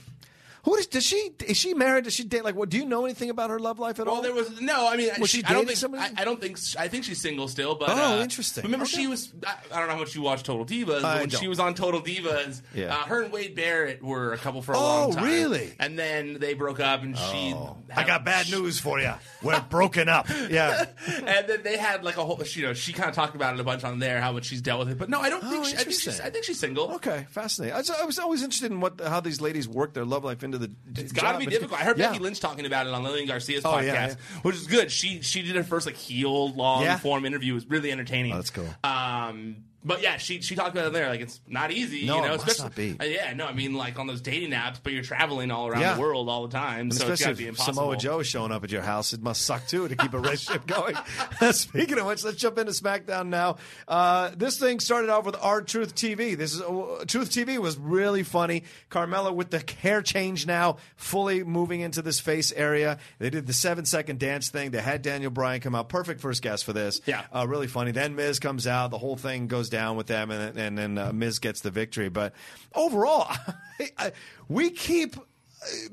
[0.65, 1.31] Who is, does she?
[1.47, 2.05] Is she married?
[2.05, 2.45] Does she date?
[2.45, 2.69] Like, what?
[2.69, 4.15] Do you know anything about her love life at all?
[4.15, 4.87] Well, there was no.
[4.89, 5.79] I mean, Was she I don't dating think.
[5.79, 6.15] somebody?
[6.17, 6.57] I, I don't think.
[6.79, 7.75] I think she's single still.
[7.75, 8.63] But Oh, uh, interesting.
[8.63, 8.97] Remember, Okay.
[8.99, 9.33] she was.
[9.45, 10.99] I, I don't know how much you watch Total Divas.
[10.99, 11.41] I But when don't.
[11.41, 12.95] she was on Total Divas, Yeah.
[12.95, 15.25] uh, her and Wade Barrett were a couple for a Oh, long time.
[15.25, 15.75] really?
[15.81, 17.55] And then they broke up, and she.
[17.95, 19.13] I got bad news for you.
[19.43, 20.29] We're broken up.
[20.49, 20.85] Yeah.
[21.09, 22.41] and then they had like a whole.
[22.53, 24.63] You know, she kind of talked about it a bunch on there, how much she's
[24.63, 24.99] dealt with it.
[24.99, 25.55] But no, I don't think.
[25.61, 25.99] Oh, She, I think she's.
[26.07, 26.27] interesting.
[26.27, 26.93] I think she's single.
[26.95, 27.75] Okay, fascinating.
[27.75, 30.45] I was, I was always interested in what how these ladies work their love life
[30.53, 30.73] into the.
[31.01, 31.81] It's got to be difficult.
[31.81, 32.09] I heard yeah.
[32.09, 34.15] Becky Lynch talking about it on Lillian Garcia's Oh, podcast, yeah, yeah.
[34.43, 34.91] which is good.
[34.91, 37.53] She she did her first like heel long form interview.
[37.53, 38.33] It was really entertaining.
[38.33, 38.69] Oh, that's cool.
[38.85, 41.09] Um, but yeah, she she talked about it there.
[41.09, 42.07] Like it's not easy.
[42.07, 43.05] No, you know, it must especially not be.
[43.07, 45.81] Uh, yeah, no, I mean like on those dating apps, but you're traveling all around
[45.81, 45.95] Yeah.
[45.95, 47.75] the world all the time, And so it's got to especially be if impossible.
[47.75, 50.19] Samoa Joe is showing up at your house, it must suck too to keep a
[50.19, 50.95] relationship going.
[51.53, 53.57] Speaking of which, let's jump into SmackDown now.
[53.89, 56.37] Uh, this thing started off with R-Truth TV.
[56.37, 58.65] This is uh, Truth TV was really funny.
[58.91, 62.99] Carmella with the hair change now, fully moving into this face area.
[63.19, 64.71] They did the seven second dance thing.
[64.71, 67.01] They had Daniel Bryan come out, perfect first guest for this.
[67.07, 67.23] Yeah.
[67.33, 67.91] uh, really funny.
[67.91, 71.13] Then Miz comes out, the whole thing goes down with them, and and then uh,
[71.13, 72.09] Miz gets the victory.
[72.09, 72.33] But
[72.75, 73.29] overall,
[73.99, 74.13] I,
[74.49, 75.17] we keep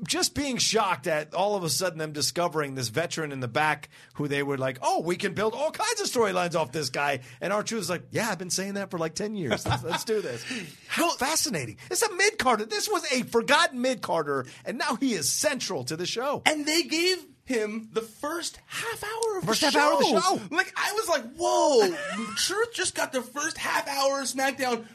[0.06, 3.88] just being shocked at all of a sudden them discovering this veteran in the back
[4.14, 7.20] who they were like, oh, we can build all kinds of storylines off this guy.
[7.40, 9.66] And R-Truth is like, yeah, I've been saying that for like 10 years.
[9.66, 10.44] Let's, let's do this.
[10.88, 11.76] How fascinating.
[11.90, 12.64] It's a mid carder.
[12.64, 16.42] This was a forgotten mid carder, and now he is central to the show.
[16.46, 19.80] and they gave him the first half hour of First the half show.
[19.80, 20.54] hour of the show.
[20.56, 21.94] Like I was like, whoa,
[22.36, 24.86] Truth just got the first half hour of SmackDown.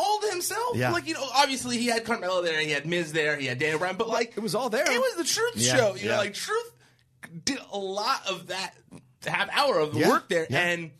[0.00, 0.90] All to himself, Yeah.
[0.90, 1.24] like you know.
[1.36, 4.32] Obviously, he had Carmella there, he had Miz there, he had Daniel Bryan, but like
[4.36, 4.90] It was all there.
[4.90, 5.94] It was the Truth Yeah, show.
[5.94, 6.10] You yeah.
[6.12, 6.72] know, like Truth
[7.44, 8.74] did a lot of that
[9.26, 10.90] half hour of the work there, and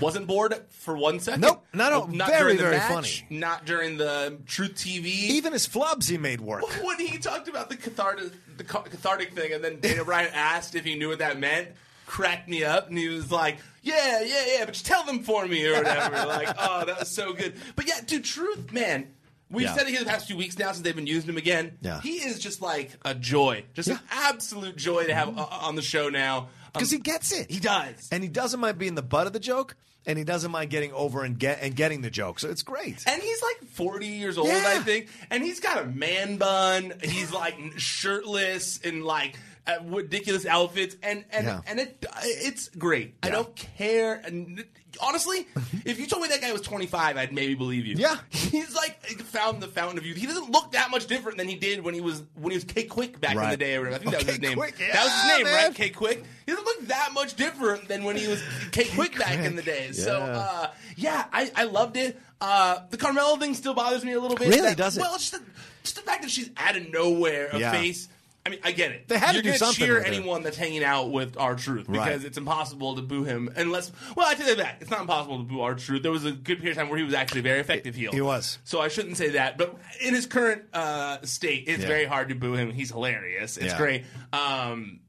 [0.00, 1.42] wasn't bored for one second.
[1.42, 2.06] Nope, not at all.
[2.08, 3.38] Not Very, during the very match, funny.
[3.38, 5.04] Not during the Truth TV.
[5.06, 6.62] Even his flubs he made work.
[6.84, 10.84] when he talked about the cathartic, the cathartic thing, and then Daniel Bryan asked if
[10.84, 11.68] he knew what that meant,
[12.06, 15.46] cracked me up, and he was like, "Yeah, yeah, yeah, but just tell them for
[15.46, 17.54] me or whatever." like, oh, that was so good.
[17.74, 19.08] But yeah, dude, truth, man.
[19.48, 19.74] We've Yeah.
[19.76, 21.78] said it here the past few weeks now since they've been using him again.
[21.80, 22.00] Yeah.
[22.00, 25.82] He is just like a joy, just an absolute joy to have uh, on the
[25.82, 26.38] show now.
[26.38, 27.48] Um, Because he gets it.
[27.48, 28.08] he does.
[28.10, 30.92] And he doesn't mind being the butt of the joke, and he doesn't mind getting
[30.92, 32.38] over and get and getting the joke.
[32.38, 33.02] So it's great.
[33.06, 34.62] And he's like 40 years old, Yeah.
[34.66, 35.08] I think.
[35.30, 36.92] And he's got a man bun.
[37.02, 39.36] He's like shirtless and like
[39.84, 41.60] ridiculous outfits, and and Yeah.
[41.66, 43.14] and it it's great.
[43.22, 44.14] I don't care.
[44.24, 44.64] And
[45.02, 45.46] honestly,
[45.84, 47.96] if you told me that guy was 25, I'd maybe believe you.
[47.96, 48.16] Yeah.
[48.30, 50.16] he's like found the fountain of youth.
[50.16, 52.64] He doesn't look that much different than he did when he was when he was
[52.64, 53.76] K-Kwik back in the day.
[53.76, 53.96] Or whatever.
[53.96, 54.56] I think that was his name.
[54.56, 55.64] Quick, that was his name, man.
[55.66, 55.74] right?
[55.74, 56.24] K-Kwik.
[56.46, 59.62] He doesn't look that much different than when he was K Quick back in the
[59.62, 59.92] day.
[59.92, 60.38] So Yeah.
[60.38, 62.20] uh, yeah, I, I loved it.
[62.40, 64.48] Uh, the Carmella thing still bothers me a little bit.
[64.48, 64.60] Really?
[64.60, 65.00] That- Does it?
[65.00, 65.40] Well, just the,
[65.82, 67.72] just the fact that she's out of nowhere a Yeah.
[67.72, 68.08] face.
[68.46, 69.08] I mean, I get it.
[69.08, 72.06] They had to You're do gonna something cheer anyone that's hanging out with R-Truth because
[72.20, 72.24] Right.
[72.24, 73.90] it's impossible to boo him unless.
[74.14, 74.78] Well, I take that back.
[74.80, 76.02] It's not impossible to boo R-Truth.
[76.04, 78.12] There was a good period of time where he was actually a very effective heel.
[78.12, 78.58] He was.
[78.62, 79.58] So I shouldn't say that.
[79.58, 81.88] But in his current uh, state, it's Yeah.
[81.88, 82.70] very hard to boo him.
[82.70, 83.56] He's hilarious.
[83.56, 83.76] It's Yeah.
[83.78, 84.04] great.
[84.32, 85.00] Um,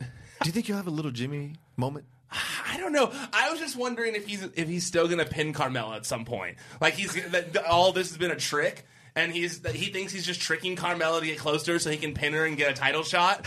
[0.00, 0.06] Do
[0.46, 2.06] you think you'll have a little Jimmy moment?
[2.66, 3.12] I don't know.
[3.32, 6.24] I was just wondering if he's if he's still going to pin Carmella at some
[6.24, 6.56] point.
[6.80, 8.84] Like he's that that all this has been a trick,
[9.16, 12.32] and he's he thinks he's just tricking Carmella to get closer so he can pin
[12.32, 13.46] her and get a title shot.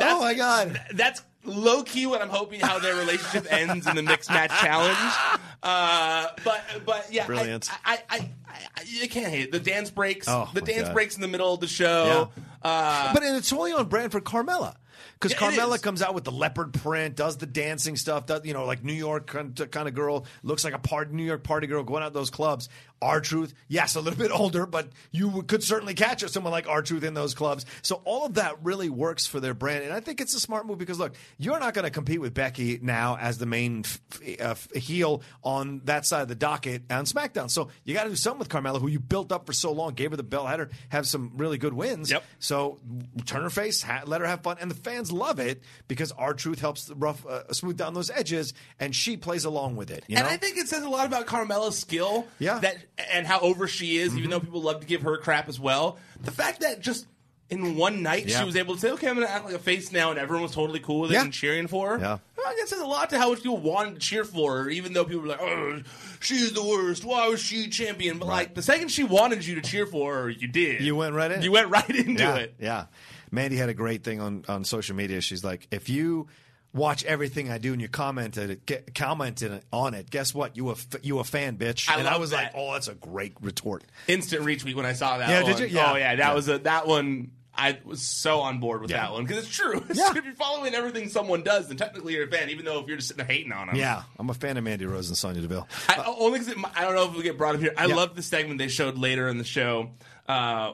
[0.00, 0.80] oh my god!
[0.94, 5.40] That's low key what I'm hoping how their relationship ends in the mixed match challenge.
[5.62, 7.68] Uh, but but yeah, Brilliant.
[7.84, 9.52] I, I, I, I you can't hate it.
[9.52, 10.26] the dance breaks.
[10.28, 10.94] Oh, the dance God.
[10.94, 12.30] breaks in the middle of the show.
[12.62, 14.76] Uh, but and it's totally on brand for Carmella.
[15.18, 18.52] Because Yeah, Carmella comes out with the leopard print, does the dancing stuff, does, you
[18.52, 21.42] know, like New York kind of, kind of girl, looks like a part, New York
[21.42, 22.68] party girl going out to those clubs.
[23.02, 27.14] R-Truth, yes, a little bit older, but you could certainly catch someone like R-Truth in
[27.14, 27.66] those clubs.
[27.82, 30.66] So all of that really works for their brand, and I think it's a smart
[30.66, 34.00] move because look, you're not going to compete with Becky now as the main f-
[34.40, 37.50] f- uh, heel on that side of the docket on SmackDown.
[37.50, 39.94] So you got to do something with Carmella, who you built up for so long,
[39.94, 42.10] gave her the belt, had her have some really good wins.
[42.10, 42.24] Yep.
[42.38, 42.78] So
[43.26, 46.60] turn her face, ha- let her have fun, and the fans love it because R-Truth
[46.60, 50.04] helps rough uh, smooth down those edges, and she plays along with it.
[50.08, 50.32] You and know?
[50.32, 52.26] I think it says a lot about Carmella's skill.
[52.38, 52.58] Yeah.
[52.60, 52.76] That
[53.12, 54.30] and how over she is, even mm-hmm.
[54.30, 55.98] though people love to give her crap as well.
[56.22, 57.06] The fact that just
[57.50, 58.40] in one night Yeah.
[58.40, 60.18] she was able to say, "Okay, I'm going to act like a face now," and
[60.18, 61.22] everyone was totally cool with it Yeah.
[61.22, 61.98] and cheering for her.
[61.98, 62.18] Yeah.
[62.46, 64.70] I guess it says a lot to how much people wanted to cheer for her,
[64.70, 65.82] even though people were like, "Oh,
[66.20, 67.04] she's the worst.
[67.04, 70.30] Why was she champion?" But like the second she wanted you to cheer for her,
[70.30, 70.80] you did.
[70.80, 71.42] You went right in.
[71.42, 72.54] You went right into yeah, it.
[72.60, 72.86] Yeah.
[73.32, 75.20] Mandy had a great thing on, on social media.
[75.20, 76.28] She's like, if you
[76.72, 80.56] watch everything I do and you commented get, commented on it, guess what?
[80.56, 81.88] You a you a fan, bitch.
[81.90, 82.36] I and I was that.
[82.36, 83.84] like, oh, that's a great retort.
[84.08, 85.28] Instant retweet when I saw that.
[85.28, 85.52] Yeah, one.
[85.52, 85.66] did you?
[85.76, 85.92] Yeah.
[85.92, 86.34] Oh yeah, that Yeah.
[86.34, 87.30] was a that one.
[87.58, 88.98] I was so on board with Yeah.
[89.00, 89.82] that one because it's true.
[89.94, 90.10] Yeah.
[90.14, 92.98] if you're following everything someone does, then technically you're a fan, even though if you're
[92.98, 93.76] just sitting there hating on them.
[93.76, 95.66] Yeah, I'm a fan of Mandy Rose and Sonya Deville.
[95.88, 97.72] I, only because I don't know if we'll get brought up here.
[97.74, 97.94] I Yeah.
[97.94, 99.88] love the segment they showed later in the show.
[100.28, 100.72] Uh,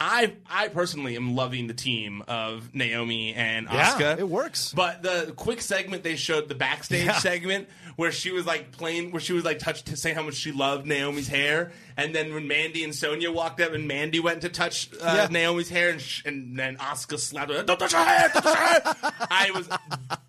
[0.00, 4.18] I I personally am loving the team of Naomi and Yeah, Asuka.
[4.18, 4.72] it works.
[4.72, 7.18] But the quick segment they showed, the backstage Yeah.
[7.18, 10.52] segment where she was like playing, where she was like touched, saying how much she
[10.52, 14.48] loved Naomi's hair, and then when Mandy and Sonya walked up and Mandy went to
[14.48, 15.26] touch uh, Yeah.
[15.30, 18.30] Naomi's hair, and, sh- and then Asuka slapped her, "Don't touch her hair!
[18.32, 19.68] Don't touch her hair!" I was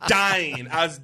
[0.08, 0.67] dying.
[0.71, 0.99] I was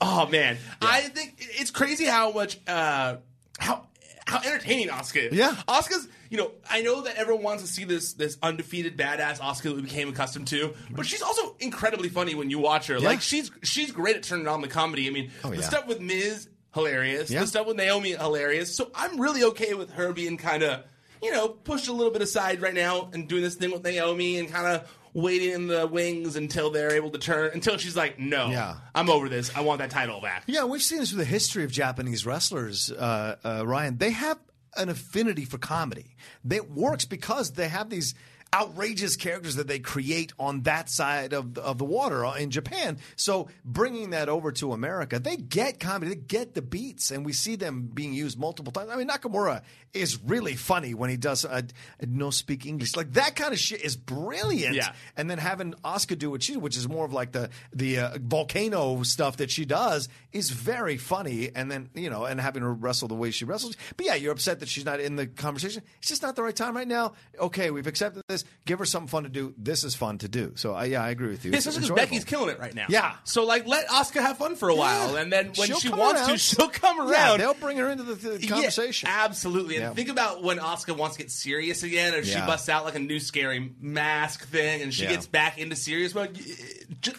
[0.00, 3.16] Oh man, I think it's crazy how much uh,
[3.60, 3.86] how
[4.26, 5.28] how entertaining Asuka.
[5.30, 5.34] is.
[5.34, 5.54] Yeah.
[5.68, 6.08] Asuka's.
[6.30, 9.76] You know, I know that everyone wants to see this this undefeated badass Asuka that
[9.76, 12.98] we became accustomed to, but she's also incredibly funny when you watch her.
[13.00, 15.06] Like she's she's great at turning on the comedy.
[15.06, 15.62] I mean, Oh, the yeah.
[15.62, 17.40] stuff with Miz hilarious, Yeah.
[17.40, 18.74] the stuff with Naomi hilarious.
[18.74, 20.84] So I'm really okay with her being kind of
[21.22, 24.38] you know pushed a little bit aside right now and doing this thing with Naomi
[24.38, 28.18] and kind of waiting in the wings until they're able to turn until she's like,
[28.18, 28.76] no, Yeah.
[28.94, 29.54] I'm over this.
[29.54, 30.44] I want that title back.
[30.46, 33.98] Yeah, we've seen this with the history of Japanese wrestlers, uh, uh, Ryan.
[33.98, 34.38] They have
[34.76, 36.16] an affinity for comedy.
[36.50, 38.14] It works because they have these
[38.54, 42.98] outrageous characters that they create on that side of, of the water uh, in Japan.
[43.16, 47.32] So bringing that over to America, they get comedy, they get the beats, and we
[47.32, 48.90] see them being used multiple times.
[48.90, 49.62] I mean, Nakamura
[49.94, 51.62] is really funny when he does uh,
[52.06, 52.96] no speak English.
[52.96, 54.74] Like that kind of shit is brilliant.
[54.74, 54.92] Yeah.
[55.16, 58.18] And then having Asuka do what she, which is more of like the the uh,
[58.20, 61.50] volcano stuff that she does, is very funny.
[61.54, 63.76] And then you know, and having her wrestle the way she wrestles.
[63.96, 65.82] But yeah, you're upset that she's not in the conversation.
[65.98, 67.12] It's just not the right time right now.
[67.38, 68.41] Okay, we've accepted this.
[68.64, 69.54] Give her something fun to do.
[69.58, 70.52] This is fun to do.
[70.54, 71.50] So yeah, I agree with you.
[71.50, 72.04] Yeah, It's especially because.
[72.10, 72.86] Becky's killing it right now.
[72.88, 73.14] Yeah.
[73.24, 75.98] So like, let Asuka have fun for a while, and then when She'll she come
[75.98, 77.40] wants to, she'll come Yeah, around.
[77.40, 79.08] they'll bring her into the, the Yeah, conversation.
[79.10, 79.76] absolutely.
[79.76, 79.94] And Yeah.
[79.94, 82.46] think about when Asuka wants to get serious again, or she Yeah.
[82.46, 85.10] busts out like a new scary mask thing, and she Yeah.
[85.10, 86.38] gets back into serious mode.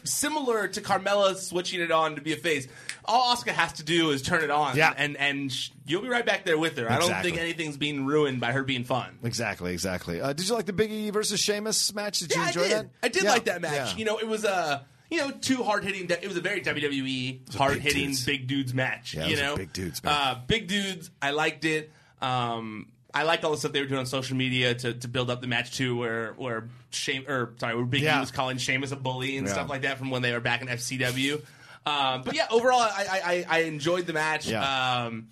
[0.06, 2.68] Similar to Carmella switching it on to be a face.
[3.06, 4.94] All Asuka has to do is turn it on, Yeah.
[4.96, 5.52] and and
[5.86, 6.90] you'll be right back there with her.
[6.92, 9.18] I don't think anything's being ruined by her being fun.
[9.24, 10.22] Exactly, exactly.
[10.22, 12.20] Uh, did you like the Biggie versus Sheamus match?
[12.20, 12.78] Did you yeah, enjoy I did.
[12.78, 12.88] that?
[13.04, 13.92] I did Yeah, like that match.
[13.92, 13.98] yeah.
[13.98, 16.10] You know, it was a you know two hard hitting.
[16.10, 18.26] It was a very WWE hard hitting dudes.
[18.26, 19.14] big dudes match.
[19.14, 20.14] You know, big dudes match.
[20.18, 21.10] Uh, big dudes.
[21.22, 21.92] I liked it.
[22.22, 25.30] Um, I liked all the stuff they were doing on social media to, to build
[25.30, 28.18] up the match too, where where Shame or sorry, where Big Yeah.
[28.18, 29.54] E was calling Sheamus a bully and Yeah.
[29.54, 31.42] stuff like that from when they were back in FCW.
[31.86, 34.48] Um, but yeah, overall, I, I, I- I enjoyed the match.
[34.48, 35.04] Yeah.
[35.06, 35.28] Um,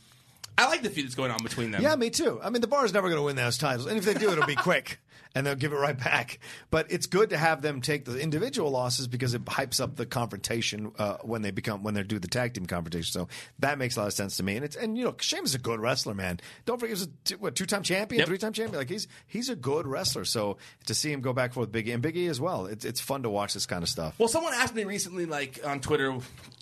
[0.57, 1.81] I like the feud that's going on between them.
[1.81, 2.39] Yeah, me too.
[2.43, 4.31] I mean, the bar is never going to win those titles, and if they do,
[4.31, 4.99] it'll be quick,
[5.35, 6.39] and they'll give it right back.
[6.69, 10.05] But it's good to have them take the individual losses because it hypes up the
[10.05, 13.11] confrontation uh, when they become when they do the tag team confrontation.
[13.11, 13.27] So
[13.59, 14.55] that makes a lot of sense to me.
[14.57, 16.39] And it's and you know, Sheamus is a good wrestler, man.
[16.65, 18.27] Don't forget, he's a two, what two time champion, Yep.
[18.27, 18.77] three time champion.
[18.77, 20.25] Like he's he's a good wrestler.
[20.25, 22.65] So to see him go back for with Big E and Big E as well,
[22.65, 24.15] it's it's fun to watch this kind of stuff.
[24.19, 26.15] Well, someone asked me recently, like on Twitter,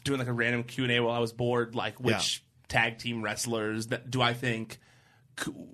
[0.03, 3.21] doing like a random Q and A while I was bored, like which tag team
[3.21, 4.79] wrestlers that do I think,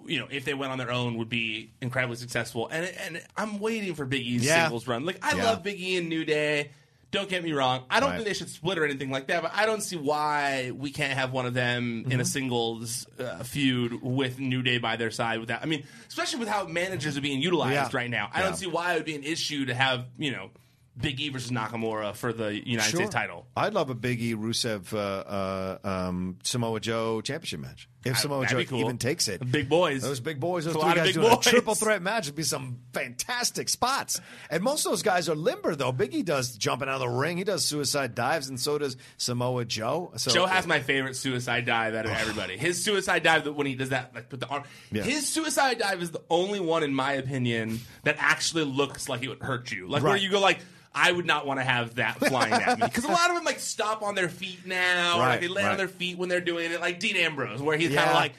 [0.06, 2.68] you know, if they went on their own, would be incredibly successful.
[2.72, 4.64] And and I'm waiting for Big E's Yeah.
[4.64, 5.06] singles run.
[5.06, 5.44] Like I Yeah.
[5.46, 6.72] love Big E and New Day.
[7.12, 7.84] Don't get me wrong.
[7.90, 8.16] I don't Right.
[8.18, 11.14] think they should split or anything like that, but I don't see why we can't
[11.14, 12.12] have one of them Mm-hmm.
[12.12, 15.40] in a singles uh, feud with New Day by their side.
[15.40, 17.90] Without, I mean, especially with how managers are being utilized Yeah.
[17.98, 20.50] right now, I don't see why it would be an issue to have you know
[20.98, 23.48] Big E versus Nakamura for the United States title.
[23.56, 27.90] I'd love a Big E Rusev uh, uh, um, Samoa Joe championship match.
[28.06, 28.80] If Samoa Joe cool.
[28.82, 30.04] even takes it, Big boys.
[30.04, 31.48] those big boys, those It's three guys big doing boys.
[31.48, 34.22] a triple threat match would be some fantastic spots.
[34.50, 35.92] And most of those guys are limber though.
[35.92, 37.38] Big E does jumping out of the ring.
[37.38, 40.12] He does suicide dives, and so does Samoa Joe.
[40.18, 42.58] So Joe has uh, my favorite suicide dive out of everybody.
[42.58, 44.64] His suicide dive that when he does that, like put the arm.
[44.92, 45.04] Yeah.
[45.04, 49.30] His suicide dive is the only one, in my opinion, that actually looks like it
[49.30, 49.88] would hurt you.
[49.88, 50.60] Like where you go, like
[50.98, 53.44] I would not want to have that flying at me because a lot of them
[53.46, 55.72] like stop on their feet now, or Right, like they land right.
[55.74, 56.80] on their feet when they're doing it.
[56.80, 58.34] Like Dean Ambrose, where he's kind of like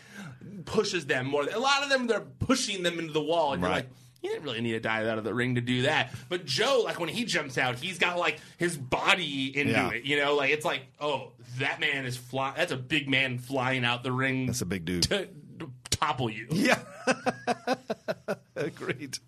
[0.65, 1.43] pushes them more.
[1.43, 3.69] A lot of them they're pushing them into the wall, and Right.
[3.69, 3.89] you're like.
[4.23, 6.13] You didn't really need to dive out of the ring to do that.
[6.29, 9.91] But Joe, like when he jumps out, he's got like his body into Yeah.
[9.93, 10.05] it.
[10.05, 12.53] You know, like it's like, oh, that man is fly.
[12.57, 14.47] That's a big man flying out the ring.
[14.47, 15.05] That's a big dude.
[15.05, 15.29] to
[15.91, 16.49] topple you.
[16.51, 16.81] Yeah.
[18.57, 19.19] Agreed.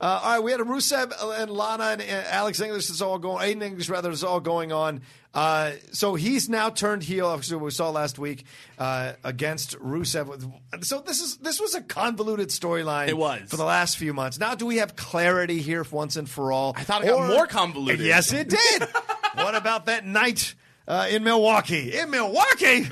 [0.00, 3.18] Uh, all right, we had a Rusev and Lana and uh, Alex English is all
[3.18, 3.48] going.
[3.48, 5.00] Aiden English rather is all going on.
[5.36, 7.26] Uh, so he's now turned heel.
[7.26, 8.46] Obviously, we saw last week
[8.78, 10.50] uh, against Rusev.
[10.82, 13.08] So this is this was a convoluted storyline.
[13.08, 13.42] It was.
[13.50, 14.38] for the last few months.
[14.38, 16.72] Now, do we have clarity here once and for all?
[16.74, 18.06] I thought it got more convoluted.
[18.06, 18.82] Yes, it did.
[19.34, 20.54] what about that night
[20.88, 21.94] uh, in Milwaukee?
[21.94, 22.88] In Milwaukee.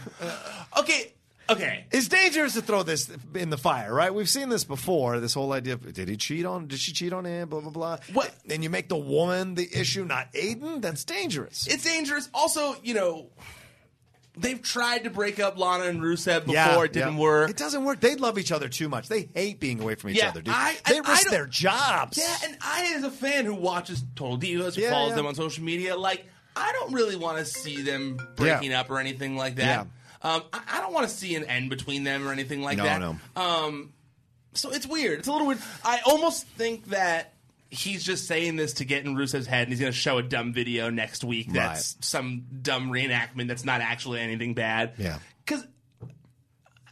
[0.78, 1.14] Okay.
[1.48, 1.84] Okay.
[1.90, 4.14] It's dangerous to throw this in the fire, right?
[4.14, 5.20] We've seen this before.
[5.20, 6.68] This whole idea of did he cheat on?
[6.68, 7.48] Did she cheat on him?
[7.48, 7.98] Blah blah blah.
[8.12, 8.34] What?
[8.48, 10.80] And you make the woman the issue, not Aiden.
[10.80, 11.66] That's dangerous.
[11.66, 12.30] It's dangerous.
[12.32, 13.28] Also, you know,
[14.36, 16.54] they've tried to break up Lana and Rusev before.
[16.54, 17.20] Yeah, it didn't yeah.
[17.20, 17.50] work.
[17.50, 18.00] It doesn't work.
[18.00, 19.08] They love each other too much.
[19.08, 20.54] They hate being away from each Yeah, other, dude.
[20.54, 22.18] I- they risk their jobs.
[22.18, 25.62] Yeah, and I, as a fan who watches Total Divas, who follows them on social
[25.64, 26.26] media, like
[26.56, 29.86] I don't really want to see them breaking up or anything like that.
[30.24, 32.84] Um, I, I don't want to see an end between them or anything like No,
[32.84, 32.98] that.
[33.00, 33.16] no.
[33.36, 33.92] Um,
[34.54, 35.18] so it's weird.
[35.20, 35.60] It's a little weird.
[35.84, 37.34] I almost think that
[37.70, 40.22] he's just saying this to get in Rusev's head, and he's going to show a
[40.22, 44.92] dumb video next week that's some dumb reenactment that's not actually anything bad.
[44.96, 45.18] Yeah.
[45.44, 45.66] Because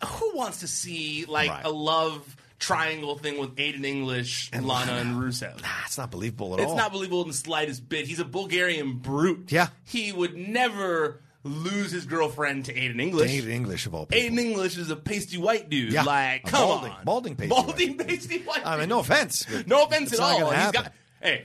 [0.04, 1.64] who wants to see like Right.
[1.64, 5.60] a love triangle thing with Aiden English, and Lana, and Rusev?
[5.86, 6.72] It's not believable at all.
[6.72, 8.06] It's not believable in the slightest bit.
[8.06, 9.50] He's a Bulgarian brute.
[9.50, 9.68] Yeah.
[9.84, 13.30] He would never lose his girlfriend to Aiden English.
[13.30, 14.30] Aiden English of all people.
[14.30, 15.92] Aiden English is a pasty white dude.
[15.92, 16.02] Yeah.
[16.04, 17.04] Like, A come balding- on.
[17.04, 18.08] balding pasty Balding white.
[18.08, 19.44] pasty white I mean, no offense.
[19.50, 20.40] but No offense it's at not all.
[20.40, 20.82] gonna He's happen.
[20.82, 21.44] got, hey,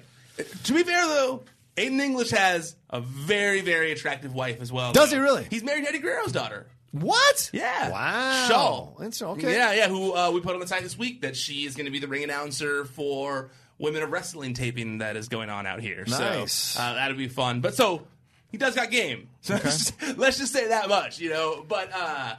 [0.65, 1.43] to be fair though,
[1.77, 4.93] Aiden English has a very, very attractive wife as well.
[4.93, 5.47] Does he really?
[5.49, 6.67] He's married to Eddie Guerrero's daughter.
[6.91, 7.49] What?
[7.53, 7.91] Yeah.
[7.91, 8.47] Wow.
[8.47, 9.03] Shaw.
[9.03, 9.53] It's okay.
[9.53, 9.87] Yeah, yeah.
[9.89, 11.99] Who uh, we put on the site this week that she is going to be
[11.99, 16.05] the ring announcer for Women of Wrestling taping that is going on out here.
[16.07, 16.53] Nice.
[16.53, 17.61] So uh, that'll be fun.
[17.61, 18.07] But so
[18.51, 19.29] he does got game.
[19.41, 21.63] So let's, just, let's just say that much, you know.
[21.67, 22.35] But uh,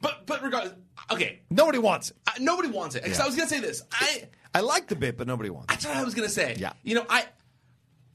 [0.00, 0.74] but but regardless,
[1.10, 1.40] okay.
[1.50, 2.16] Nobody wants it.
[2.26, 3.04] Uh, nobody wants it.
[3.04, 3.24] 'Cause Yeah.
[3.24, 3.82] I was going to say this.
[3.92, 5.68] I I like the bit, but nobody wants it.
[5.70, 6.54] that's what I was going to say.
[6.58, 6.72] Yeah.
[6.84, 7.24] You know, I,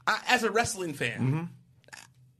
[0.06, 1.18] I as a wrestling fan.
[1.20, 1.40] Mm-hmm.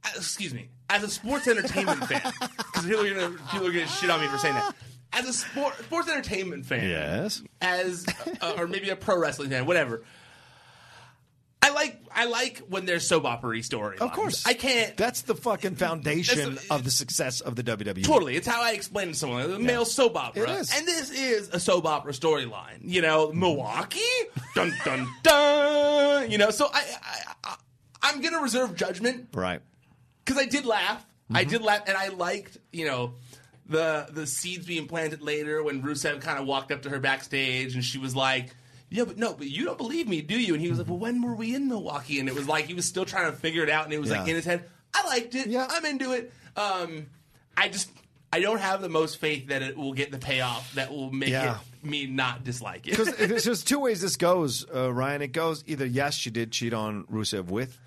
[0.05, 3.87] uh, excuse me, as a sports entertainment fan, because people are gonna people are gonna
[3.87, 4.75] shit on me for saying that.
[5.13, 7.43] As a sport sports entertainment fan, Yes.
[7.61, 8.03] as
[8.41, 10.03] uh, or maybe a pro wrestling fan, whatever.
[11.61, 13.99] I like I like when there's soap opera stories.
[13.99, 14.45] Of course.
[14.45, 14.95] I can't.
[14.97, 18.03] That's the fucking foundation That's- of the success of the WWE.
[18.03, 19.51] Totally, it's how I explain to someone.
[19.51, 20.77] A male soap opera, It is.
[20.77, 22.79] and this is a soap opera storyline.
[22.81, 23.35] You know, mm.
[23.35, 23.99] Milwaukee,
[24.55, 26.31] dun dun dun.
[26.31, 27.55] You know, so I, I, I
[28.03, 29.61] I'm gonna reserve judgment Right.
[30.23, 31.05] because I did laugh.
[31.31, 31.49] I mm-hmm.
[31.51, 33.13] did laugh, and I liked you know
[33.67, 37.75] the the seeds being planted later when Rusev kind of walked up to her backstage
[37.75, 38.55] and she was like.
[38.93, 40.53] Yeah, but no, but you don't believe me, do you?
[40.53, 42.73] And he was like, "Well, when were we in Milwaukee?" And it was like he
[42.75, 44.63] was still trying to figure it out, and it was like in his head.
[44.93, 45.47] I liked it.
[45.47, 45.67] Yeah.
[45.69, 46.31] I'm into it.
[46.55, 47.07] Um,
[47.57, 47.89] I just
[48.31, 51.29] I don't have the most faith that it will get the payoff that will make
[51.29, 51.57] Yeah.
[51.81, 52.91] it me not dislike it.
[52.97, 55.23] Because there's just two ways this goes, uh, Ryan.
[55.23, 57.77] It goes either yes, she did cheat on Rusev with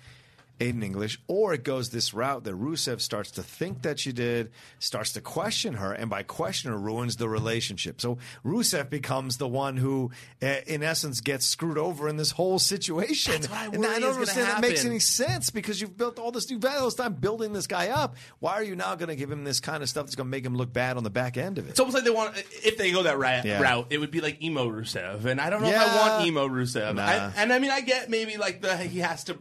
[0.59, 4.51] Aiden English, or it goes this route that Rusev starts to think that she did,
[4.79, 8.01] starts to question her, and by question her, ruins the relationship.
[8.01, 12.57] So Rusev becomes the one who, uh, in essence, gets screwed over in this whole
[12.59, 13.33] situation.
[13.33, 16.31] That's what I and I don't understand that makes any sense because you've built all
[16.31, 18.15] this, you've had all this time building this guy up.
[18.39, 20.31] Why are you now going to give him this kind of stuff that's going to
[20.31, 21.71] make him look bad on the back end of it?
[21.71, 23.61] It's almost like they want if they go that ra- Yeah.
[23.61, 26.47] route, it would be like emo Rusev, and I don't know if I want emo
[26.47, 26.95] Rusev.
[26.95, 27.03] Nah.
[27.05, 29.37] I, and I mean, I get maybe like the he has to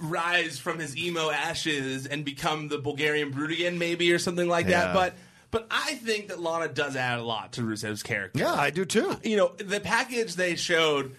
[0.00, 4.66] rise from his emo ashes and become the Bulgarian brute again, maybe or something like
[4.66, 4.86] Yeah.
[4.86, 4.94] that.
[4.94, 5.14] But
[5.50, 8.38] but I think that Lana does add a lot to Rusev's character.
[8.38, 9.16] yeah, I do too.
[9.24, 11.14] You know, the package they showed.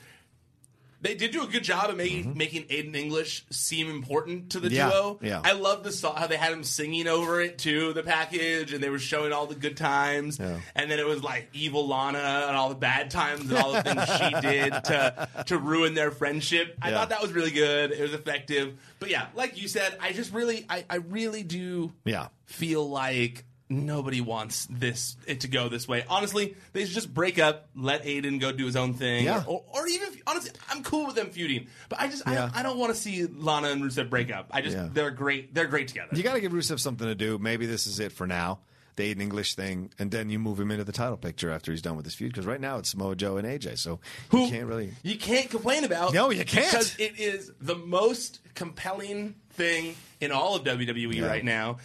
[1.01, 4.67] They did do a good job of making making Aiden English seem important to the
[4.67, 4.75] Mm-hmm.
[4.77, 5.19] Yeah, duo.
[5.21, 5.41] yeah.
[5.43, 8.83] I love the song how they had him singing over it too, the package, and
[8.83, 10.37] they were showing all the good times.
[10.39, 10.59] Yeah.
[10.75, 13.83] And then it was like evil Lana and all the bad times and all the
[13.83, 16.75] things she did to to ruin their friendship.
[16.81, 17.91] I thought that was really good.
[17.91, 18.77] It was effective.
[18.99, 22.27] But yeah, like you said, I just really I, I really do Yeah.
[22.45, 26.03] feel like nobody wants this it to go this way.
[26.09, 29.43] Honestly, they should just break up, let Aiden go do his own thing, Yeah.
[29.47, 32.51] or, or even honestly, I'm cool with them feuding, but I just Yeah.
[32.53, 34.47] I, I don't want to see Lana and Rusev break up.
[34.51, 34.89] I just Yeah.
[34.91, 35.53] they're great.
[35.55, 36.09] They're great together.
[36.15, 37.37] You got to give Rusev something to do.
[37.37, 38.59] Maybe this is it for now,
[38.97, 41.81] the Aiden English thing, and then you move him into the title picture after he's
[41.81, 42.31] done with his feud.
[42.33, 43.99] Because right now it's Samoa Joe and AJ, so
[44.29, 44.91] Who you can't really.
[45.03, 46.13] you can't complain about.
[46.13, 46.69] No, you can't.
[46.69, 51.77] because it is the most compelling thing in all of WWE right now.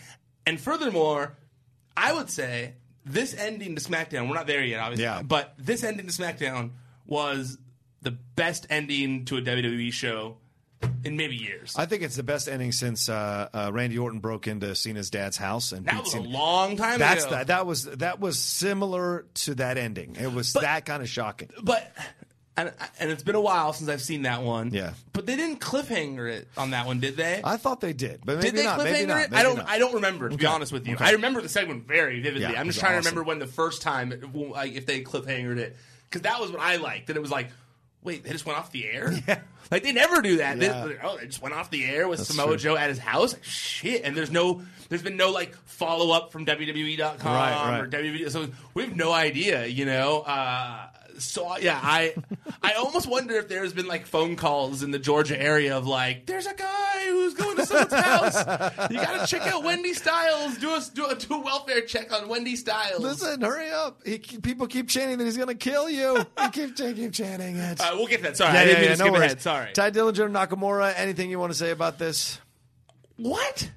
[0.49, 1.37] And furthermore,
[1.97, 2.75] I would say
[3.05, 4.29] this ending to SmackDown.
[4.29, 5.23] We're not there yet, obviously, Yeah.
[5.23, 6.71] but this ending to SmackDown
[7.07, 7.59] was
[8.03, 10.37] the best ending to a WWE show
[11.05, 11.75] in maybe years.
[11.77, 15.37] I think it's the best ending since uh, uh, Randy Orton broke into Cena's dad's
[15.37, 17.35] house and that beat was a long time That's ago.
[17.37, 17.47] that.
[17.47, 20.17] That was that was similar to that ending.
[20.17, 21.49] It was But- that kind of shocking.
[21.63, 21.91] But
[22.57, 24.71] and and it's been a while since I've seen that one.
[24.73, 24.93] Yeah.
[25.13, 27.41] But they didn't cliffhanger it on that one, did they?
[27.45, 28.79] I thought they did, but maybe did they not.
[28.81, 29.21] cliffhanger Maybe not.
[29.23, 29.31] it?
[29.31, 29.57] Maybe I don't.
[29.57, 29.69] not.
[29.69, 30.29] I don't remember.
[30.29, 31.05] To be honest with you, Okay.
[31.05, 32.49] I remember the segment very vividly.
[32.53, 33.03] Yeah, I'm just trying awesome.
[33.03, 35.77] to remember when the first time, like, if they cliffhangered it,
[36.09, 37.09] because that was what I liked.
[37.11, 37.51] And it was like,
[38.03, 39.13] wait, they just went off the air.
[39.27, 39.41] Yeah.
[39.69, 40.61] Like they never do that.
[40.61, 42.57] They- oh, they just went off the air with That's Samoa true.
[42.59, 43.33] Joe at his house.
[43.33, 47.81] Like, shit, and there's no, there's been no like follow up from WWE.com Right, right.
[47.81, 48.31] or WWE.
[48.31, 50.21] So we have no idea, you know.
[50.21, 50.87] Uh,
[51.19, 52.15] so yeah, I,
[52.63, 56.27] I almost wonder if there's been like phone calls in the Georgia area of like,
[56.27, 58.37] there's a guy who's going to someone's house.
[58.91, 60.59] You got to check out Wendy Styles.
[60.59, 63.01] Do a do a do a welfare check on Wendy Styles.
[63.01, 64.01] Listen, hurry up!
[64.07, 66.25] He, people keep chanting that he's going to kill you.
[66.41, 67.81] He keep, keep chanting it.
[67.81, 68.37] Uh, we'll get to that.
[68.37, 69.25] Sorry, I didn't mean to skip worries.
[69.25, 69.41] ahead.
[69.43, 69.73] Sorry.
[69.73, 70.93] Tye Dillinger, Nakamura.
[70.97, 72.41] Anything you want to say about this?
[73.17, 73.71] what?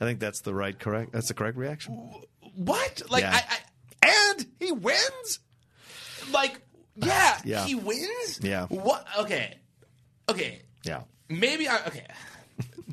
[0.00, 1.12] I think that's the right correct.
[1.12, 1.94] That's the correct reaction.
[2.54, 3.02] What?
[3.10, 3.34] Like Yeah.
[3.34, 3.58] I,
[4.02, 5.40] And he wins.
[6.32, 6.60] Like
[6.96, 7.64] yeah, Yeah.
[7.64, 8.40] he wins.
[8.42, 8.66] Yeah.
[8.66, 9.06] What?
[9.20, 9.56] Okay.
[10.28, 10.62] Okay.
[10.84, 11.02] Yeah.
[11.28, 12.06] Maybe I okay.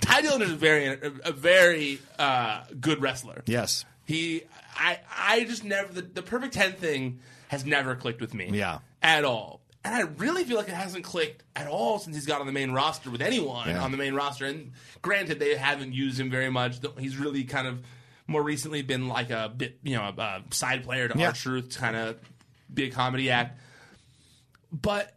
[0.02, 3.44] Tye Dillinger is a very a, a very uh, good wrestler.
[3.46, 3.86] Yes.
[4.06, 4.44] He,
[4.76, 8.50] I, I just never the, the perfect ten thing has never clicked with me.
[8.54, 8.80] Yeah.
[9.02, 9.62] at all.
[9.84, 12.52] And I really feel like it hasn't clicked at all since he's got on the
[12.52, 13.82] main roster with anyone Yeah.
[13.84, 14.46] on the main roster.
[14.46, 16.80] And granted, they haven't used him very much.
[17.00, 17.82] He's really kind of
[18.28, 21.28] more recently been like a bit, you know, a, a side player to Yeah.
[21.28, 22.18] R-Truth, kind of
[22.74, 23.60] be a comedy act.
[24.72, 25.14] But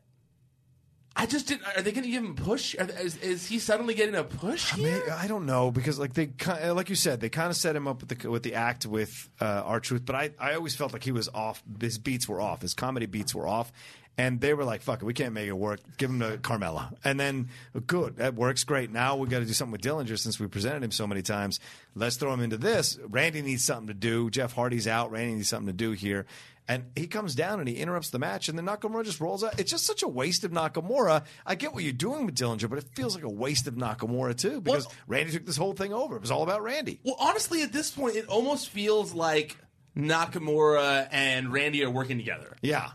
[1.16, 1.66] I just didn't.
[1.76, 2.74] Are they going to give him a push?
[2.76, 4.72] Is, is he suddenly getting a push?
[4.72, 4.92] I, here?
[4.94, 6.30] mean, I don't know because like they
[6.70, 9.28] like you said they kind of set him up with the with the act with
[9.40, 11.62] uh, R-Truth, but I I always felt like he was off.
[11.80, 12.62] His beats were off.
[12.62, 13.72] His comedy beats were off.
[14.20, 15.80] And they were like, "Fuck it, we can't make it work.
[15.96, 17.48] Give him to Carmella." And then,
[17.86, 18.90] good, that works great.
[18.90, 21.58] Now we got to do something with Dillinger since we presented him so many times.
[21.94, 22.98] Let's throw him into this.
[23.08, 24.28] Randy needs something to do.
[24.28, 25.10] Jeff Hardy's out.
[25.10, 26.26] Randy needs something to do here.
[26.68, 29.58] And he comes down and he interrupts the match, and then Nakamura just rolls out.
[29.58, 31.24] It's just such a waste of Nakamura.
[31.46, 34.36] I get what you're doing with Dillinger, but it feels like a waste of Nakamura
[34.36, 36.14] too because Well- Randy took this whole thing over.
[36.16, 37.00] It was all about Randy.
[37.04, 39.56] Well, honestly, at this point, it almost feels like
[39.96, 42.56] Nakamura and Randy are working together.
[42.62, 42.90] Yeah.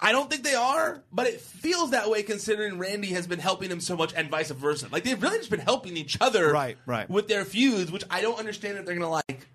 [0.00, 3.70] I don't think they are, but it feels that way considering Randy has been helping
[3.70, 4.88] him so much and vice versa.
[4.90, 7.08] Like they've really just been helping each other Right, right.
[7.08, 9.46] with their feuds, which I don't understand if they're going to like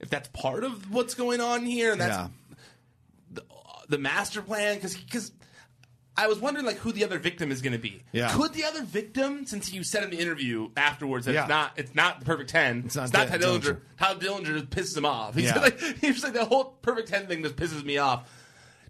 [0.00, 2.28] if that's part of what's going on here and that's yeah.
[3.30, 3.44] the,
[3.88, 5.32] the master plan cuz cuz
[6.18, 8.02] I was wondering like who the other victim is going to be.
[8.12, 8.32] Yeah.
[8.32, 11.42] Could the other victim, since you said in the interview afterwards that Yeah.
[11.42, 13.60] it's not it's not the perfect ten, It's not Tye Di- Dillinger.
[13.60, 13.80] Dillinger.
[13.98, 15.34] Tye Dillinger just pisses him off.
[15.36, 15.60] He's Yeah.
[15.60, 18.28] like he's like the whole perfect ten thing just pisses me off.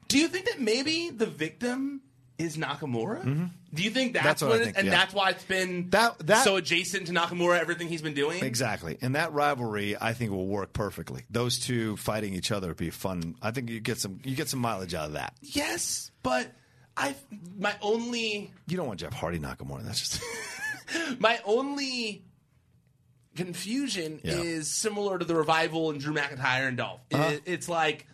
[0.08, 2.02] Do you think that maybe the victim
[2.38, 3.50] is Nakamura?
[3.74, 4.92] Do you think that's, That's what what, it- think, and yeah.
[4.92, 8.42] that's why it's been That- that- so adjacent to Nakamura, everything he's been doing?
[8.44, 11.22] Exactly, and that rivalry I think will work perfectly.
[11.30, 13.36] Those two fighting each other would be fun.
[13.42, 15.34] I think you get some you get some mileage out of that.
[15.40, 16.50] Yes, but
[16.96, 17.14] I
[17.58, 19.82] my only You don't want Jeff Hardy Nakamura.
[19.84, 20.22] That's just
[21.20, 22.22] my only
[23.34, 24.34] confusion Yeah.
[24.40, 27.00] is similar to the revival and Drew McIntyre and Dolph.
[27.12, 27.30] Uh-huh.
[27.32, 28.06] It- it's like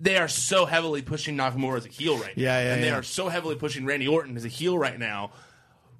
[0.00, 2.42] they are so heavily pushing Nakamura as a heel right now.
[2.42, 2.96] Yeah, yeah, And they yeah.
[2.98, 5.32] are so heavily pushing Randy Orton as a heel right now.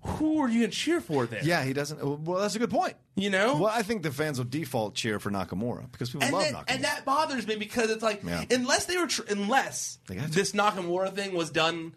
[0.02, 1.40] Who are you going to cheer for then?
[1.44, 1.64] yeah.
[1.64, 2.00] He doesn't.
[2.22, 2.94] Well, that's a good point.
[3.16, 3.56] You know?
[3.56, 6.54] Well, I think the fans will default cheer for Nakamura because people and, love then-
[6.54, 6.64] Nakamura.
[6.68, 8.44] and that bothers me because it's like Yeah.
[8.50, 11.94] unless they were tr- unless They this Nakamura thing was done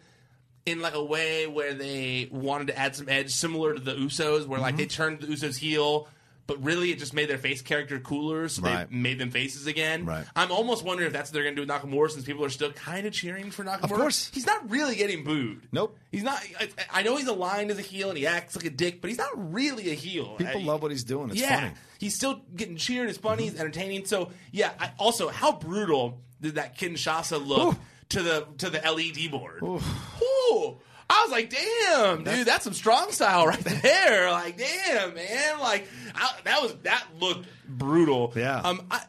[0.66, 4.46] in like a way where they wanted to add some edge similar to the Usos
[4.46, 4.60] where Mm-hmm.
[4.62, 6.08] like they turned the Usos heel
[6.52, 8.88] but really it just made their face character cooler so Right.
[8.90, 10.04] they made them faces again.
[10.04, 10.26] Right.
[10.36, 12.50] I'm almost wondering if that's what they're going to do with Nakamura since people are
[12.50, 13.84] still kind of cheering for Nakamura.
[13.84, 14.30] Of course.
[14.34, 15.62] He's not really getting booed.
[15.72, 15.96] Nope.
[16.10, 18.70] He's not I, I know he's aligned as a heel and he acts like a
[18.70, 20.34] dick but he's not really a heel.
[20.36, 21.30] People I- love what he's doing.
[21.30, 21.72] It's yeah, funny.
[21.98, 23.08] he's still getting cheered.
[23.08, 23.44] It's funny.
[23.44, 23.60] He's mm-hmm.
[23.60, 24.04] entertaining.
[24.04, 24.72] So yeah.
[24.78, 27.76] I, also, how brutal did that Kinshasa look
[28.10, 29.62] to the to the LED board?
[29.62, 30.76] Ooh.
[31.12, 34.30] I was like, damn, dude, that's some strong style right there.
[34.32, 38.32] Like, damn, man, like I, that was that looked brutal.
[38.34, 38.60] Yeah.
[38.60, 38.82] Um.
[38.90, 39.02] I,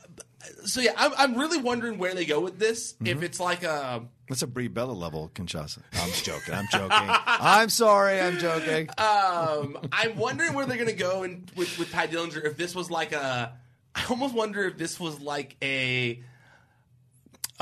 [0.65, 2.93] so yeah, I'm, I'm really wondering where they go with this.
[2.93, 3.07] Mm-hmm.
[3.07, 5.79] If it's like a That's a Brie Bella level Kinshasa.
[5.93, 6.53] I'm just joking.
[6.53, 6.89] I'm joking.
[6.91, 8.19] I'm sorry.
[8.19, 8.89] I'm joking.
[8.97, 12.43] um, I'm wondering where they're going to go in, with with Tye Dillinger.
[12.45, 13.53] If this was like a,
[13.95, 16.21] I almost wonder if this was like a.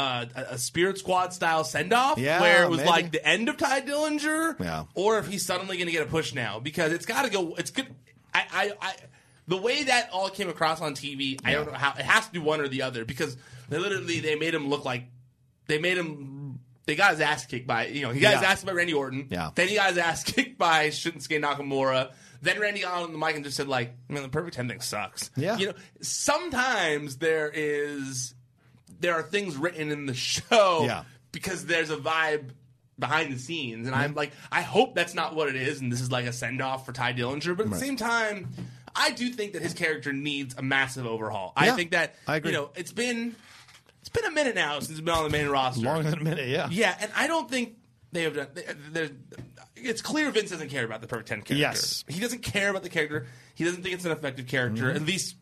[0.02, 2.90] Uh, a a Spirit Squad style send off, Yeah, where it was maybe.
[2.90, 4.86] like the end of Tye Dillinger, Yeah.
[4.96, 7.56] or if he's suddenly going to get a push now because it's got to go.
[7.56, 7.88] It's good.
[8.34, 8.94] I, I, I,
[9.48, 12.32] the way that all came across on TV, I don't know how it has to
[12.32, 13.36] be one or the other because
[13.70, 15.04] they literally they made him look like
[15.68, 16.60] they made him.
[16.86, 18.94] They got his ass kicked by you know he got his ass kicked by Randy
[18.94, 19.28] Orton.
[19.30, 19.52] Yeah.
[19.54, 22.12] Then he got his ass kicked by Shinsuke Nakamura.
[22.42, 24.82] Then Randy got on the mic and just said like, "Man, the perfect ten thing
[24.82, 25.58] sucks." Yeah.
[25.58, 28.34] You know, sometimes there is
[29.02, 31.04] there are things written in the show Yeah.
[31.32, 32.52] because there's a vibe
[33.00, 36.02] behind the scenes, and I'm like, I hope that's not what it is, and this
[36.02, 37.58] is like a send off for Tye Dillinger.
[37.58, 38.50] But at the same time,
[38.96, 41.54] I do think that his character needs a massive overhaul.
[41.56, 42.52] I think that I agree.
[42.52, 43.36] you know it's been
[44.02, 45.84] it's been a minute now since he's been on the main roster.
[45.86, 46.48] Longer than a minute.
[46.50, 46.68] Yeah.
[46.70, 47.76] Yeah, and I don't think
[48.12, 48.48] they have done.
[48.92, 49.10] they-
[49.78, 51.56] It's clear Vince doesn't care about the Perfect Ten character.
[51.56, 52.04] Yes.
[52.08, 53.26] he doesn't care about the character.
[53.56, 54.96] He doesn't think it's an effective character, Mm-hmm.
[54.98, 55.36] at least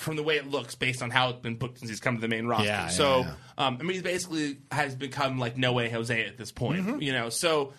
[0.00, 2.20] from the way it looks, based on how it's been booked since he's come to
[2.22, 2.66] the main roster.
[2.66, 3.34] Yeah, yeah, so, yeah.
[3.58, 6.86] Um, I mean, he basically has become like No Way Jose at this point.
[6.86, 7.02] Mm-hmm.
[7.02, 7.74] You know, so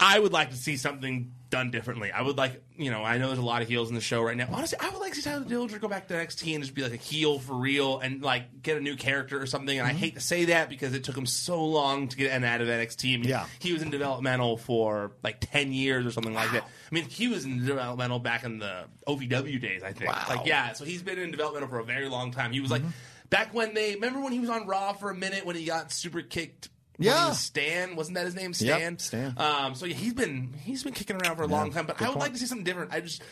[0.00, 2.10] I would like to see something done differently.
[2.12, 4.22] I would like, you know, I know there's a lot of heels in the show
[4.22, 4.48] right now.
[4.52, 6.82] Honestly, I would like to see Tyler Dillinger go back to NXT and just be
[6.82, 9.78] like a heel for real and like get a new character or something.
[9.78, 9.96] And Mm-hmm.
[9.96, 12.60] I hate to say that because it took him so long to get an out
[12.60, 13.14] of NXT.
[13.14, 13.46] I mean, Yeah.
[13.58, 16.62] he was in developmental for like 10 years or something like that.
[16.62, 20.10] I mean, he was in developmental back in the OVW days, I think.
[20.10, 20.24] Wow.
[20.28, 22.52] Like, yeah, so he's been in developmental for a very long time.
[22.52, 22.82] He was like,
[23.28, 25.92] back when they, remember when he was on Raw for a minute when he got
[25.92, 26.68] super kicked?
[27.00, 27.32] Yeah.
[27.32, 28.52] Stan wasn't that his name?
[28.56, 28.98] Yep, Stan.
[28.98, 29.34] Stan.
[29.36, 31.86] Um, so yeah, he's been he's been kicking around for a long time.
[31.86, 32.92] But I would like to see something different.
[32.92, 33.22] I just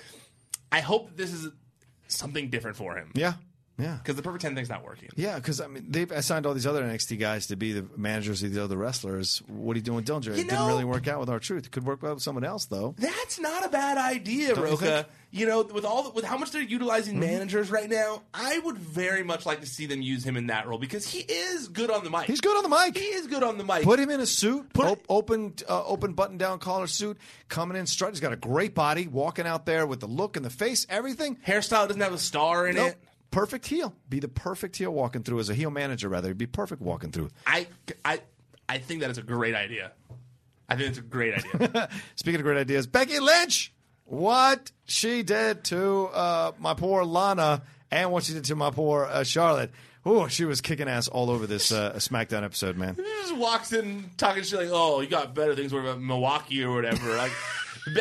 [0.73, 1.49] I hope that this is
[2.09, 3.13] something different for him.
[3.15, 3.35] Yeah.
[3.79, 3.95] Yeah.
[4.03, 5.09] Because the perfect ten thing's not working.
[5.17, 8.43] Yeah, because I mean they've assigned all these other NXT guys to be the managers
[8.43, 9.41] of the other wrestlers.
[9.47, 10.33] What are you doing with Dillinger?
[10.37, 11.67] it didn't really work out with R-Truth.
[11.67, 12.95] It could work out with someone else though.
[12.99, 14.85] That's not a bad idea, Don't you Rocha.
[14.85, 15.07] think?
[15.31, 18.79] You, know, with all the, with how much they're utilizing managers right now, I would
[18.79, 21.91] very much like to see them use him in that role because he is good
[21.91, 22.23] on the mic.
[22.25, 22.97] He's good on the mic.
[22.97, 23.83] He is good on the mic.
[23.83, 27.19] Put him in a suit, Put- op- open uh, open button down collar suit,
[27.51, 28.13] coming in strut.
[28.13, 31.37] He's got a great body, walking out there with the look and the face, everything.
[31.47, 32.89] Hairstyle doesn't have a star in Nope.
[32.89, 33.05] it.
[33.31, 33.95] Perfect heel.
[34.09, 36.09] Be the perfect heel walking through as a heel manager.
[36.09, 37.29] Rather, be perfect walking through.
[37.47, 37.67] I,
[38.05, 38.21] I,
[38.69, 39.93] I think that is a great idea.
[40.69, 41.89] I think it's a great idea.
[42.17, 43.73] Speaking of great ideas, Becky Lynch,
[44.05, 49.05] what she did to uh, my poor Lana and what she did to my poor
[49.05, 49.71] uh, Charlotte.
[50.05, 52.95] Oh, she was kicking ass all over this uh, SmackDown episode, man.
[53.29, 55.73] He just walks in talking shit like, "Oh, you got better things.
[55.73, 57.33] What about Milwaukee or whatever?" Like,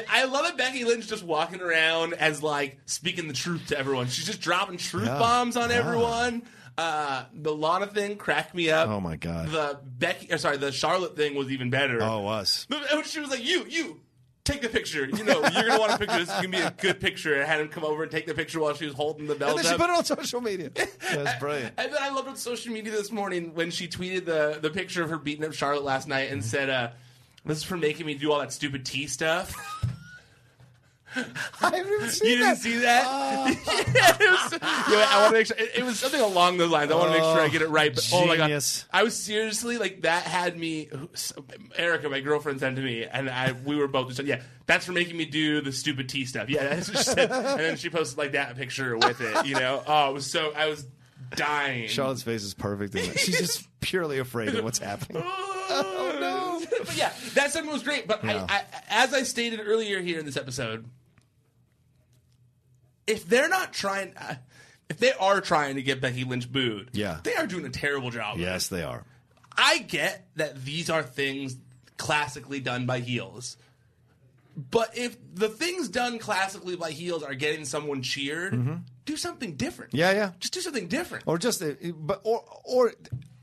[0.09, 0.57] I love it.
[0.57, 4.07] Becky Lynch just walking around as like speaking the truth to everyone.
[4.07, 5.19] She's just dropping truth Yeah.
[5.19, 5.77] bombs on Yeah.
[5.77, 6.43] everyone.
[6.77, 8.87] Uh, the Lana thing cracked me up.
[8.87, 9.49] Oh, my God.
[9.49, 11.99] The Becky, or sorry, the Charlotte thing was even better.
[12.03, 12.67] Oh, it was.
[13.05, 14.01] She was like, "You, you."
[14.43, 15.03] Take the picture.
[15.05, 16.19] You know, you're gonna want a picture.
[16.19, 17.41] This is gonna be a good picture.
[17.41, 19.57] I had him come over and take the picture while she was holding the belt.
[19.57, 19.77] And then she up.
[19.81, 20.69] put it on social media.
[21.11, 21.73] That's brilliant.
[21.77, 25.03] And then I loved on social media this morning when she tweeted the the picture
[25.03, 26.91] of her beating up Charlotte last night and said, uh,
[27.47, 29.55] "This is for making me do all that stupid tea stuff."
[31.15, 31.21] I
[31.75, 32.61] haven't even seen You that.
[32.61, 33.57] didn't see that?
[33.95, 35.57] Yeah, it was- yeah, I want to make sure.
[35.57, 36.91] It, it was something along those lines.
[36.91, 37.95] I want to make sure I get it right.
[37.95, 38.85] But oh my god, Genius.
[38.91, 40.23] I was seriously like that.
[40.23, 40.89] Had me,
[41.75, 44.41] Erica, my girlfriend, sent to me, and I we were both just yeah.
[44.67, 46.49] That's for making me do the stupid tea stuff.
[46.49, 47.31] Yeah, that's what she said.
[47.31, 49.45] and then she posted like that picture with it.
[49.45, 50.85] You know, oh, it was so I was
[51.35, 51.87] dying.
[51.87, 52.93] Charlotte's face is perfect.
[52.95, 53.17] In that.
[53.17, 55.23] She's just purely afraid of what's happening.
[56.85, 58.07] but yeah, that segment was great.
[58.07, 58.45] But Yeah.
[58.49, 60.85] I, I, as I stated earlier here in this episode,
[63.05, 64.35] if they're not trying, uh,
[64.89, 67.19] if they are trying to get Becky Lynch booed, Yeah.
[67.23, 68.37] they are doing a terrible job.
[68.37, 69.03] Yes, they are.
[69.57, 71.57] I get that these are things
[71.97, 73.57] classically done by heels.
[74.55, 79.91] But if the things done classically by heels are getting someone cheered, do something different.
[79.91, 79.99] Mm-hmm.
[79.99, 80.31] Yeah, yeah.
[80.39, 81.25] Just do something different.
[81.27, 82.93] Or just, uh, but or or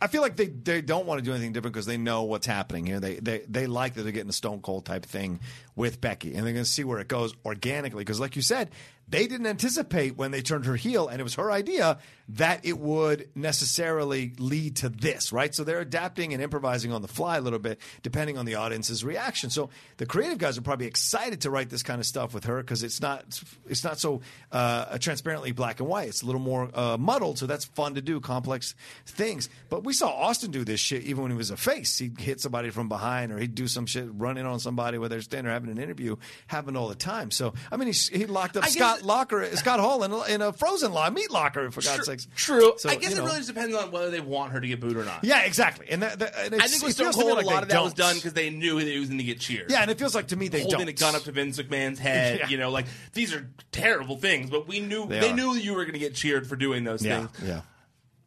[0.05, 2.47] I feel like they, they don't want to do anything different because they know what's
[2.47, 3.01] happening here.
[3.01, 5.41] They they they like that they're getting a Stone Cold type thing
[5.77, 8.03] with Becky, and they're going to see where it goes organically.
[8.03, 8.71] Because, like you said,
[9.09, 11.99] they didn't anticipate when they turned her heel, and it was her idea
[12.31, 15.55] that it would necessarily lead to this, right?
[15.55, 19.05] So they're adapting and improvising on the fly a little bit, depending on the audience's
[19.05, 19.51] reaction.
[19.51, 19.69] So
[19.99, 22.83] the creative guys are probably excited to write this kind of stuff with her because
[22.83, 23.25] it's not
[23.69, 24.23] it's not so
[24.53, 26.09] uh, transparently black and white.
[26.09, 29.51] It's a little more uh, muddled, so that's fun to do, complex things.
[29.69, 31.99] But we saw Austin do this shit even when he was a face.
[31.99, 35.15] He'd hit somebody from behind, or he'd do some shit, run in on somebody whether
[35.15, 37.31] they're standing there having an interview, happened all the time.
[37.31, 40.25] So I mean, he, he locked up I guess- Scott Locker, Scott Hall in, a-
[40.25, 42.27] in a frozen law meat locker for God's sakes.
[42.37, 42.75] True.
[42.77, 44.81] So, I guess you it really just depends on whether they want her to get
[44.81, 45.25] booed or not.
[45.25, 45.87] Yeah, exactly.
[45.91, 47.63] And, that, that, and I think with Stone feels to me Cold, like a lot
[47.63, 48.09] of that was don't.
[48.09, 49.71] done because they knew that he was going to get cheered.
[49.71, 50.89] Yeah, and it feels like to me they holding don't.
[50.89, 52.39] a gun up to Vince McMahon's head.
[52.41, 52.49] Yeah.
[52.49, 55.85] You know, like these are terrible things, but we knew They they, knew you were
[55.85, 57.31] going to get cheered for doing those Yeah, things.
[57.49, 57.61] yeah.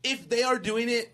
[0.03, 1.11] If they are doing it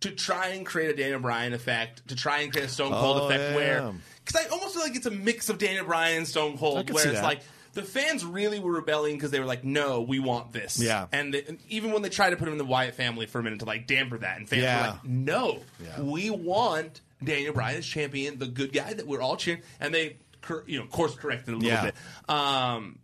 [0.00, 3.18] to try and create a Daniel Bryan effect, to try and create a Stone Cold
[3.20, 3.54] Oh, effect, yeah.
[3.56, 3.92] where
[4.24, 6.90] because I almost feel like it's a mix of Daniel Bryan and Stone I Cold,
[6.90, 7.24] where see it's that.
[7.24, 7.40] like.
[7.72, 11.06] The fans really were rebelling because they were like, "No, we want this." Yeah.
[11.12, 13.38] and, they, and even when they tried to put him in the Wyatt family for
[13.38, 14.80] a minute to like damper that, and fans Yeah.
[14.86, 16.00] were like, "No, Yeah.
[16.00, 20.16] we want Daniel Bryan as champion, the good guy that we're all cheering," and they,
[20.42, 21.84] cor- you know, course corrected a little Yeah.
[21.84, 21.94] bit.
[22.28, 22.98] Um,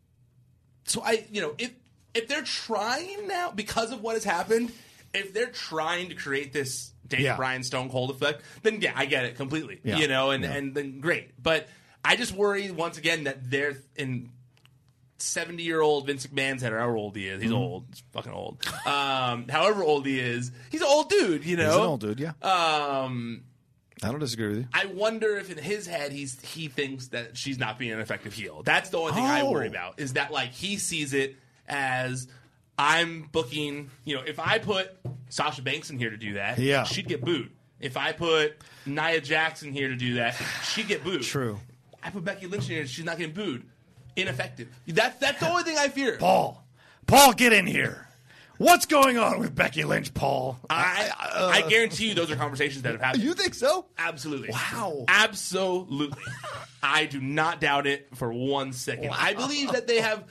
[0.85, 1.71] so I, you know, if
[2.15, 4.73] if they're trying now because of what has happened,
[5.15, 7.37] if they're trying to create this Daniel Yeah.
[7.37, 9.81] Bryan Stone Cold effect, then yeah, I get it completely.
[9.85, 9.99] Yeah.
[9.99, 10.53] You know, and Yeah.
[10.55, 11.69] and then great, but
[12.05, 14.31] I just worry once again that they're in.
[15.19, 18.33] Seventy year old Vince McMahon's head, or however old he is, he's old, he's fucking
[18.33, 18.63] old.
[18.87, 21.65] Um, however old he is, he's an old dude, you know.
[21.65, 22.33] He's an old dude, yeah.
[22.43, 23.43] Um,
[24.03, 24.69] I don't disagree with you.
[24.75, 28.35] I wonder if in his head he's he thinks that she's not being an effective
[28.35, 28.63] heel.
[28.63, 29.51] That's the only thing I Oh.
[29.53, 31.37] worry about is that like he sees it
[31.67, 32.29] as
[32.79, 33.91] I'm booking.
[34.05, 34.97] You know, if I put
[35.29, 36.85] Sasha Banks in here to do that, Yeah.
[36.85, 37.51] she'd get booed.
[37.81, 38.57] If I put
[38.87, 41.23] Nia Jax here to do that, she'd get booed.
[41.23, 41.59] True.
[42.03, 43.65] I put Becky Lynch in here, she's not getting booed.
[44.15, 44.69] Ineffective.
[44.87, 46.17] That's that's the only thing I fear.
[46.17, 46.65] Paul,
[47.07, 48.09] Paul, get in here.
[48.59, 50.59] What's going on with Becky Lynch, Paul?
[50.71, 53.23] I, uh, I guarantee you those are conversations that have happened.
[53.23, 53.85] You think so?
[53.99, 54.49] Absolutely.
[54.49, 55.05] Wow.
[55.09, 56.17] Absolutely.
[56.83, 59.11] I do not doubt it for one second.
[59.13, 60.25] I believe that they have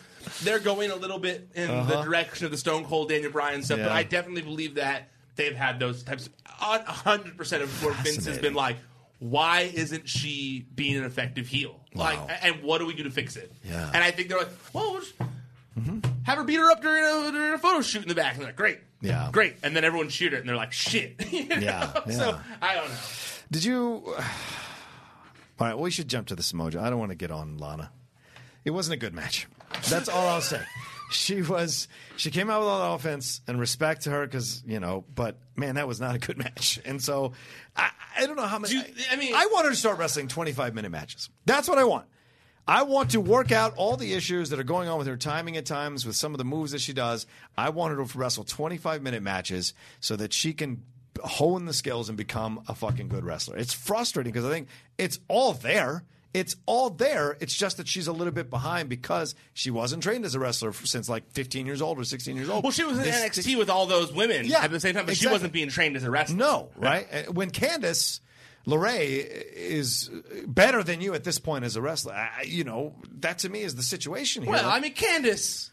[0.43, 3.79] they're going a little bit in the direction of the Stone Cold Daniel Bryan stuff,
[3.79, 3.95] but Uh-huh.
[3.97, 6.29] I definitely believe that they've had those types
[6.61, 8.77] a hundred percent of where Vince has been like,
[9.19, 11.79] why isn't she being an effective heel?
[11.93, 13.51] Like and what do we do to fix it?
[13.63, 13.89] Yeah.
[13.93, 15.13] And I think they're like, well, we'll just
[16.23, 18.33] have her beat her up during a, during a photo shoot in the back.
[18.33, 18.79] And they're like, great.
[19.01, 19.29] Yeah.
[19.31, 19.55] Great.
[19.63, 21.19] And then everyone cheered it and they're like, shit.
[21.49, 21.55] Know?
[21.57, 22.39] Yeah, So.
[22.61, 22.95] I don't know.
[23.51, 24.03] Did you?
[25.57, 26.77] All right, well, we should jump to the Samoja.
[26.81, 27.91] I don't want to get on Lana.
[28.65, 29.47] It wasn't a good match.
[29.89, 30.61] That's all I'll say.
[31.11, 31.87] She was.
[32.17, 35.05] She came out with all the offense and respect to her because you know.
[35.13, 36.79] But man, that was not a good match.
[36.83, 37.33] And so
[37.75, 38.73] I, I don't know how many.
[38.75, 41.29] You- I mean- I want her to start wrestling twenty-five minute matches.
[41.45, 42.07] That's what I want.
[42.67, 45.55] I want to work out all the issues that are going on with her timing
[45.55, 47.27] at times, with some of the moves that she does.
[47.55, 50.81] I want her to wrestle 25 minute matches so that she can
[51.23, 53.55] hone the skills and become a fucking good wrestler.
[53.55, 54.67] It's frustrating because I think
[54.97, 56.03] it's all there.
[56.35, 57.37] It's all there.
[57.39, 60.73] It's just that she's a little bit behind because she wasn't trained as a wrestler
[60.73, 62.61] since like 15 years old or 16 years old.
[62.65, 65.05] Well, she was in This- NXT with all those women Yeah, at the same time,
[65.05, 66.35] but she wasn't being trained as a wrestler.
[66.35, 67.07] No, right?
[67.09, 70.09] And When Candice uh, LeRae uh, is
[70.45, 73.61] better than you at this point as a wrestler, I, you know, that to me
[73.61, 74.51] is the situation here.
[74.51, 75.69] Well, I mean, Candice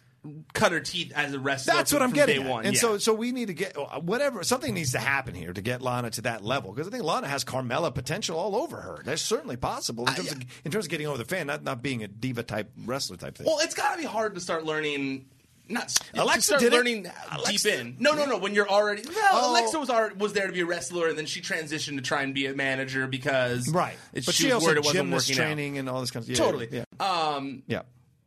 [0.54, 1.74] cut her teeth as a wrestler.
[1.74, 2.48] that's what I'm getting at.
[2.48, 2.80] one, And yeah.
[2.80, 6.10] so, so we need to get whatever something needs to happen here to get Lana
[6.10, 9.02] to that level because I think Lana has Carmella potential all over her.
[9.04, 11.82] That's certainly possible in terms, of, in terms of getting over the fan, not not
[11.82, 13.46] being a diva type wrestler type thing.
[13.46, 15.26] well, it's got to be hard to start learning.
[15.68, 16.76] Not Alexa start did it.
[16.76, 17.96] learning Alexa- deep in.
[17.98, 18.36] No, no, no.
[18.36, 19.52] When you're already no, Oh.
[19.52, 22.22] Alexa was already, was there to be a wrestler, and then she transitioned to try
[22.22, 25.04] and be a manager because right, it, but she, she, also worried had it wasn't
[25.04, 25.46] gymnast working out.
[25.46, 26.68] training and all this kind of yeah, Totally.
[26.70, 27.82] Yeah, Um, yeah.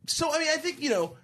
[0.08, 1.18] So I mean, I think you know.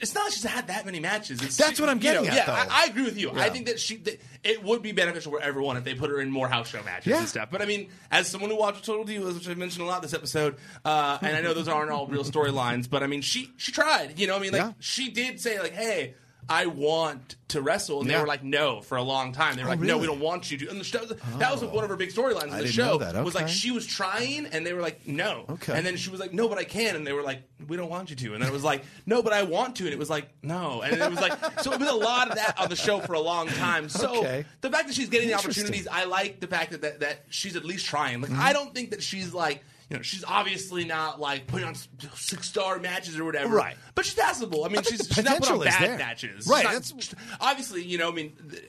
[0.00, 1.42] It's not like she's had that many matches.
[1.42, 2.52] It's, That's what I'm you getting know, at, Yeah, though.
[2.52, 3.32] I, I agree with you.
[3.34, 3.42] Yeah.
[3.42, 6.20] I think that she that it would be beneficial for everyone if they put her
[6.20, 7.18] in more house show matches Yeah.
[7.18, 7.48] and stuff.
[7.50, 10.14] But I mean, as someone who watches Total Divas, which I mentioned a lot this
[10.14, 13.72] episode, uh, and I know those aren't all real storylines, but I mean, she she
[13.72, 14.18] tried.
[14.20, 14.72] You know, I mean, like Yeah.
[14.78, 16.14] she did say like, "Hey,
[16.50, 18.16] I want to wrestle," and Yeah.
[18.16, 19.56] they were like, "No," for a long time.
[19.56, 21.62] They were Oh, like, "No, we don't want you to." And the show, that was
[21.62, 22.98] one of her big storylines in the show.
[22.98, 23.22] that.
[23.24, 25.74] Was like she was trying, and they were like, "No." Okay.
[25.76, 27.90] And then she was like, "No, but I can," and they were like, "We don't
[27.90, 29.98] want you to." And then it was like, "No, but I want to," and it
[29.98, 31.32] was like, "No," and it was like,
[31.62, 33.88] so it was a lot of that on the show for a long time.
[33.88, 34.44] So Okay.
[34.62, 37.56] the fact that she's getting the opportunities, I like the fact that that, that she's
[37.56, 38.20] at least trying.
[38.22, 38.32] Mm-hmm.
[38.34, 39.62] Like, I don't think that she's like.
[39.90, 41.74] You know, she's obviously not like putting on
[42.14, 43.56] six star matches or whatever.
[43.56, 43.76] Right.
[43.94, 44.64] But she's passable.
[44.64, 45.98] I mean, I she's, she's not putting on bad there.
[45.98, 46.46] matches.
[46.46, 48.64] Right, not- that's- obviously, you know, I mean, th-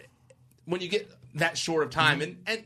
[0.65, 1.99] when you get that short of Mm-hmm.
[1.99, 2.63] time, and and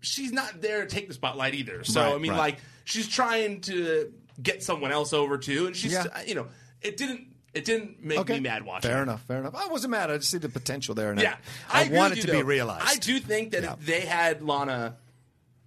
[0.00, 1.84] she's not there to take the spotlight either.
[1.84, 2.38] So Right, I mean, right.
[2.38, 6.06] like she's trying to get someone else over too, and she's Yeah.
[6.26, 6.48] you know,
[6.80, 8.34] it didn't it didn't make Okay.
[8.34, 8.90] me mad watching.
[8.90, 9.02] Fair it.
[9.02, 9.22] enough.
[9.26, 9.54] Fair enough.
[9.54, 10.10] I wasn't mad.
[10.10, 11.36] I just see the potential there, and Yeah,
[11.70, 12.86] I, I, agree want it to be realized.
[12.88, 13.74] I do think that Yeah.
[13.74, 14.96] if they had Lana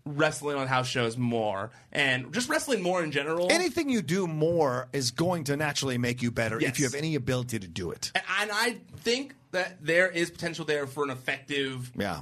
[0.05, 4.87] wrestling on house shows more and just wrestling more in general, Anything you do more
[4.93, 6.71] is going to naturally make you better Yes.
[6.71, 8.11] if you have any ability to do it.
[8.15, 12.21] and I think that there is potential there for an effective Yeah.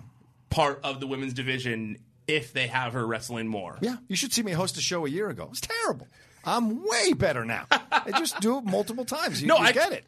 [0.49, 3.77] part of the women's division if they have her wrestling more.
[3.81, 3.97] Yeah.
[4.07, 5.43] You should see me host a show a year ago.
[5.43, 6.07] It was terrible.
[6.45, 7.65] I'm way better now.
[7.71, 9.41] I just do it multiple times.
[9.41, 10.05] You, No, you I- get it.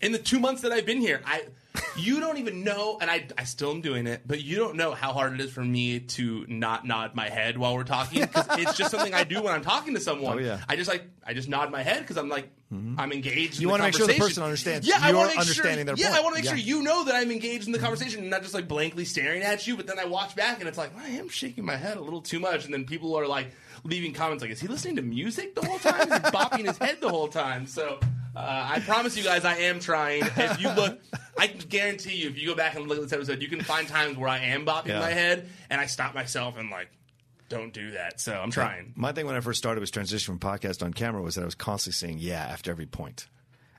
[0.00, 1.44] In the two months that I've been here, I
[1.96, 4.92] you don't even know, and I I still am doing it, but you don't know
[4.92, 8.46] how hard it is for me to not nod my head while we're talking because
[8.58, 10.38] it's just something I do when I'm talking to someone.
[10.38, 10.60] Oh, yeah.
[10.68, 12.98] I just like I just nod my head because I'm like mm-hmm.
[12.98, 13.60] I'm engaged.
[13.60, 15.86] You want wanna make sure the person understands Yeah, I you're want to make understanding
[15.86, 15.96] sure.
[15.96, 16.20] their yeah, point.
[16.20, 16.56] I want to make Yeah.
[16.56, 19.42] sure you know that I'm engaged in the conversation and not just like blankly staring
[19.42, 19.76] at you.
[19.76, 22.22] But then I watch back and it's like I am shaking my head a little
[22.22, 23.52] too much, and then people are like
[23.84, 26.00] leaving comments like, "Is he listening to music the whole time?
[26.00, 27.98] Is he bopping his head the whole time?" So.
[28.38, 30.22] Uh, I promise you guys, I am trying.
[30.24, 30.98] If you look,
[31.38, 33.60] I can guarantee you, if you go back and look at this episode, you can
[33.62, 35.00] find times where I am bopping Yeah.
[35.00, 36.88] my head, and I stop myself and like,
[37.48, 38.20] don't do that.
[38.20, 38.92] So I'm trying.
[38.94, 41.44] My thing when I first started was transition from podcast on camera was that I
[41.46, 43.26] was constantly saying yeah after every point.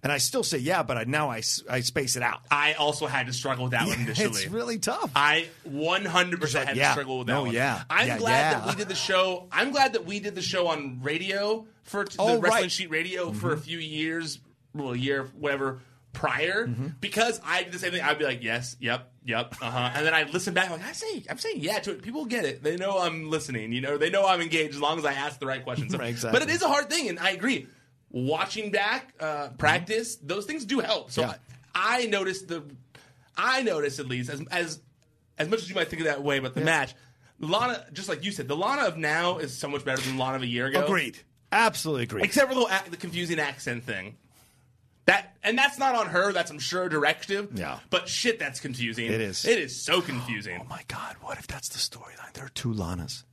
[0.02, 2.40] And I still say yeah, but I, now I, I space it out.
[2.50, 4.30] I also had to struggle with that one initially.
[4.30, 5.12] It's really tough.
[5.16, 6.86] I 100% had yeah.
[6.88, 7.52] to struggle with that No, one.
[7.54, 7.84] yeah.
[7.90, 8.60] I'm Yeah, glad yeah.
[8.60, 9.48] that we did the show.
[9.52, 12.62] I'm glad that we did the show on radio for t- the Oh, Wrestling right.
[12.64, 12.68] Mm-hmm.
[12.70, 14.40] Sheet Radio for a few years,
[14.74, 15.80] well, a year, whatever,
[16.14, 16.88] prior, Mm-hmm.
[17.00, 18.02] because I did the same thing.
[18.02, 19.92] I'd be like, yes, yep, yep, uh huh.
[19.96, 22.02] And then I'd listen back, like, I say, I'm saying yeah to it.
[22.02, 22.64] People get it.
[22.64, 25.40] They know I'm listening, you know, they know I'm engaged as long as I ask
[25.40, 25.96] the right questions.
[25.98, 26.40] Right, exactly.
[26.40, 27.68] But it is a hard thing, and I agree.
[28.12, 31.12] Watching back, uh, practice, those things do help.
[31.12, 31.36] So Yeah.
[31.76, 32.64] I, I noticed the,
[33.38, 34.80] I noticed at least as as
[35.38, 36.94] as much as you might think of that way about the match,
[37.40, 40.38] Lana, just like you said, the Lana of now is so much better than Lana
[40.38, 40.84] of a year ago.
[40.84, 41.20] Agreed.
[41.52, 42.26] Absolutely agreed.
[42.26, 44.18] Except for the, the confusing accent thing.
[45.10, 46.32] That and that's not on her.
[46.32, 47.50] That's I'm sure directive.
[47.56, 47.80] Yeah.
[47.90, 49.08] But shit, that's confusing.
[49.08, 49.44] It is.
[49.44, 50.60] It is so confusing.
[50.62, 52.32] Oh my God, what if that's the storyline?
[52.34, 53.24] There are two Lanas.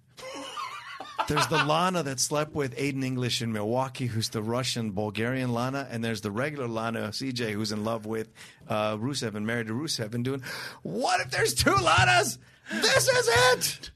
[1.29, 5.87] There's the Lana that slept with Aiden English in Milwaukee, who's the Russian Bulgarian Lana,
[5.91, 8.33] and there's the regular Lana CJ, who's in love with
[8.69, 10.43] uh, Rusev and married to Rusev, and doing.
[10.83, 12.39] What if there's two Lanas?
[12.71, 13.91] This is it.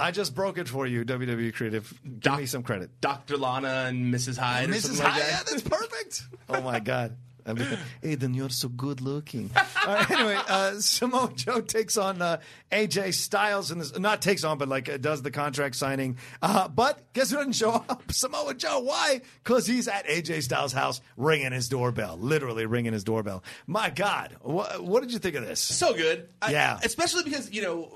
[0.00, 1.92] I just broke it for you, WWE Creative.
[2.02, 3.00] Give Doc- me some credit.
[3.00, 3.36] Dr.
[3.36, 4.36] Lana and Mrs.
[4.36, 4.68] Hyde.
[4.68, 4.80] Mrs.
[4.82, 5.30] something like Hyde, that.
[5.30, 6.22] yeah, that's perfect.
[6.48, 7.16] Oh my God.
[7.46, 7.56] I'm
[8.02, 9.50] Aiden, you're so good looking.
[9.86, 12.40] All right, anyway, uh, Samoa Joe takes on uh,
[12.72, 16.16] AJ Styles and this, not takes on, but like uh, does the contract signing.
[16.40, 18.02] Uh, but guess who doesn't show up?
[18.12, 18.80] Samoa Joe.
[18.80, 19.20] Why?
[19.42, 23.44] Because he's at AJ Styles' house ringing his doorbell, literally ringing his doorbell.
[23.66, 25.60] My God, what, what did you think of this?
[25.60, 26.26] so good.
[26.40, 26.78] I- Yeah.
[26.82, 27.92] especially because you know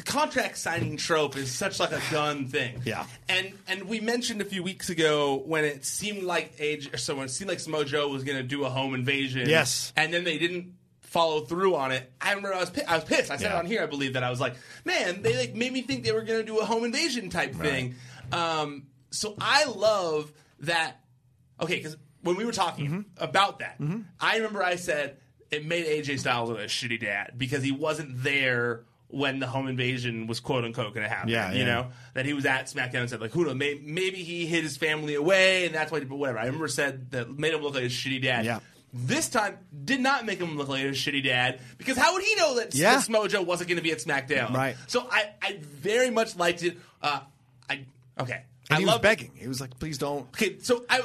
[0.00, 2.80] the contract signing trope is such like a done thing.
[2.86, 3.04] Yeah.
[3.28, 7.26] and and we mentioned a few weeks ago when it seemed like age or someone
[7.26, 9.48] it seemed like Samoa Joe was going to do a home invasion.
[9.48, 9.92] Yes.
[9.96, 12.10] and then they didn't follow through on it.
[12.20, 13.30] I remember I was I was pissed.
[13.30, 13.56] I said Yeah.
[13.56, 13.82] it on here.
[13.82, 14.54] I believe that I was like,
[14.86, 17.54] man, they like made me think they were going to do a home invasion type
[17.54, 17.96] thing.
[18.32, 20.96] Um, so I love that.
[21.60, 23.22] Okay, because when we were talking Mm-hmm.
[23.22, 23.78] about that,
[24.18, 25.18] I remember I said
[25.50, 30.26] it made AJ Styles a shitty dad because he wasn't there when the home invasion
[30.26, 31.28] was quote unquote going to happen.
[31.28, 34.22] Yeah, you know that he was at SmackDown and said like, who knows, maybe, maybe
[34.22, 36.00] he hid his family away and that's why.
[36.00, 36.38] But whatever.
[36.38, 38.44] I remember said that made him look like a shitty dad.
[38.44, 38.60] Yeah.
[38.92, 42.34] This time did not make him look like a shitty dad because how would he
[42.34, 42.96] know that Yeah.
[42.96, 44.52] this Mojo wasn't going to be at SmackDown?
[44.52, 44.76] Right.
[44.88, 46.76] So I, I very much liked it.
[47.00, 47.20] Uh,
[47.68, 47.84] I
[48.18, 48.42] okay.
[48.68, 49.32] And I he was love begging.
[49.36, 50.26] He was like, please don't.
[50.28, 51.02] Okay, so I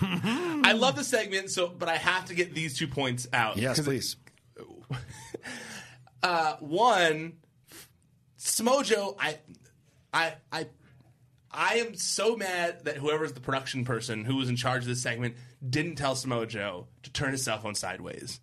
[0.64, 3.56] I love the segment, so but I have to get these two points out.
[3.56, 4.16] Yes, please.
[6.26, 7.34] Uh, one,
[8.36, 9.38] Smojo, I,
[10.12, 10.66] I, I,
[11.52, 15.00] I am so mad that whoever's the production person who was in charge of this
[15.00, 15.36] segment
[15.70, 18.40] didn't tell Smojo to turn his cell phone sideways.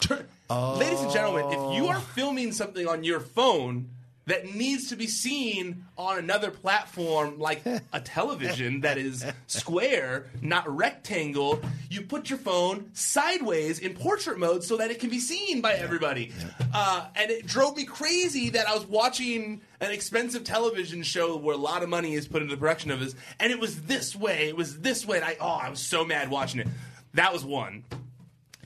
[0.00, 3.90] Turn, Ladies and gentlemen, if you are filming something on your phone
[4.28, 7.62] that needs to be seen on another platform like
[7.92, 14.62] a television that is square, not rectangle, you put your phone sideways in portrait mode
[14.62, 16.30] so that it can be seen by everybody.
[16.74, 21.54] Uh, and it drove me crazy that I was watching an expensive television show where
[21.54, 24.14] a lot of money is put into the production of this, and it was this
[24.14, 26.68] way, it was this way, and I, oh, I was so mad watching it.
[27.14, 27.84] That was one.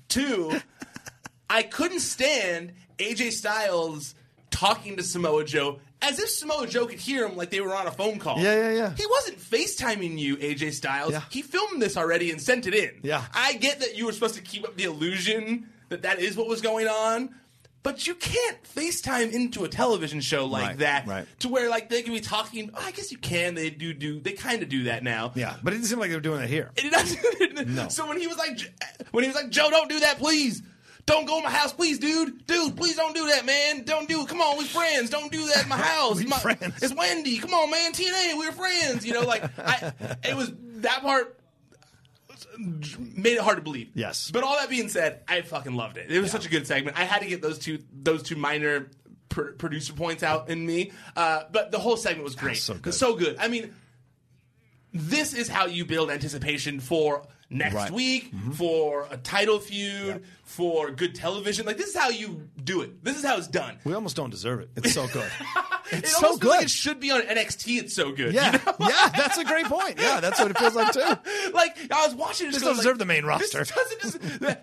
[0.08, 0.60] Two,
[1.48, 4.16] I couldn't stand AJ Styles
[4.52, 7.86] talking to Samoa Joe as if Samoa Joe could hear him like they were on
[7.86, 8.38] a phone call.
[8.38, 8.94] Yeah, yeah, yeah.
[8.96, 11.12] He wasn't FaceTiming you, AJ Styles.
[11.12, 11.22] Yeah.
[11.30, 12.90] He filmed this already and sent it in.
[13.02, 13.24] Yeah.
[13.34, 16.48] I get that you were supposed to keep up the illusion that that is what
[16.48, 17.34] was going on.
[17.84, 21.26] But you can't FaceTime into a television show like Right, that right.
[21.40, 22.70] to where like they can be talking.
[22.74, 23.56] Oh, I guess you can.
[23.56, 24.20] They do do.
[24.20, 25.32] They kind of do that now.
[25.34, 26.70] Yeah, but it didn't seem like they were doing it here.
[27.66, 27.88] No.
[27.90, 28.60] So when he was like,
[29.10, 30.62] when he was like, Joe, don't do that, please.
[31.04, 32.46] Don't go in my house, please, dude.
[32.46, 33.82] Dude, please don't do that, man.
[33.84, 34.28] Don't do it.
[34.28, 35.10] Come on, we're friends.
[35.10, 36.16] Don't do that in my house.
[36.16, 36.82] We My- friends.
[36.82, 37.38] It's Wendy.
[37.38, 37.92] Come on, man.
[37.92, 39.04] TNA, we're friends.
[39.04, 39.92] You know, like I,
[40.24, 41.38] it was that part
[42.58, 43.90] made it hard to believe.
[43.94, 44.30] Yes.
[44.30, 46.10] But all that being said, I fucking loved it.
[46.10, 46.98] It was such a good segment.
[46.98, 48.90] I had to get those two those two minor
[49.28, 50.92] pr- producer points out in me.
[51.16, 52.58] Uh, but the whole segment was great.
[52.58, 52.94] so good.
[52.94, 53.36] So good.
[53.38, 53.74] I mean,
[54.92, 57.90] this is how you build anticipation for next Right.
[57.90, 61.66] week, for a title feud, for good television.
[61.66, 63.04] Like this is how you do it.
[63.04, 63.78] This is how it's done.
[63.84, 64.70] We almost don't deserve it.
[64.76, 65.30] It's so good.
[65.94, 66.64] It's so almost feels like good.
[66.66, 67.78] it should be on NXT.
[67.80, 68.32] It's so good.
[68.32, 68.74] yeah, you know?
[68.88, 69.98] yeah, that's a great point.
[70.00, 71.00] Yeah, that's what it feels like too.
[71.52, 73.58] like I was watching This doesn't going, deserve like, the main roster.
[73.64, 73.72] Just,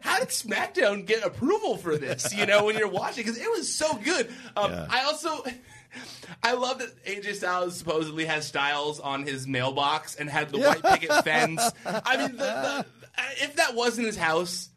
[0.01, 2.33] how did SmackDown get approval for this?
[2.35, 4.31] You know, when you're watching because it was so good.
[4.57, 4.87] Um, Yeah.
[4.89, 5.43] I also.
[6.43, 10.83] I love that AJ Styles supposedly has Styles on his mailbox and had the white
[10.83, 11.61] picket fence.
[11.85, 12.85] I mean, the, the,
[13.41, 14.69] if that wasn't his house,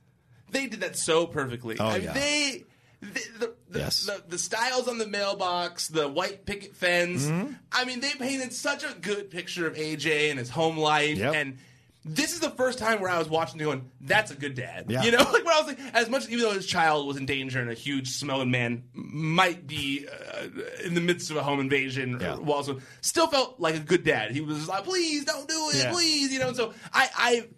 [0.50, 1.76] they did that so perfectly.
[1.78, 2.12] Oh, I mean, yeah.
[2.12, 2.64] They,
[3.00, 3.06] the,
[3.38, 4.04] the, the, Yes.
[4.06, 7.26] the, the styles on the mailbox, the white picket fence.
[7.26, 7.52] Mm-hmm.
[7.72, 11.18] I mean, they painted such a good picture of AJ and his home life.
[11.18, 11.34] Yep.
[11.34, 11.58] And
[12.04, 14.86] this is the first time where I was watching it going, that's a good dad.
[14.88, 15.02] Yeah.
[15.04, 17.26] You know, like when I was like, as much, even though his child was in
[17.26, 20.46] danger and a huge smelling man might be uh,
[20.84, 22.36] in the midst of a home invasion, Yeah.
[22.36, 24.32] also still felt like a good dad.
[24.32, 25.92] He was like, please don't do it, Yeah.
[25.92, 26.48] please, you know.
[26.48, 27.48] And so I, I,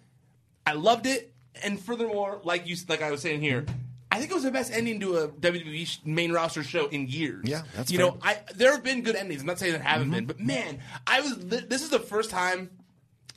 [0.66, 1.32] I loved it.
[1.62, 3.64] And furthermore, like you, like I was saying here,
[4.10, 7.44] I think it was the best ending to a WWE main roster show in years.
[7.48, 8.06] Yeah, that's you fair.
[8.08, 9.40] know, I there have been good endings.
[9.40, 11.36] I'm not saying there haven't been, but man, I was.
[11.38, 12.70] Th- this is the first time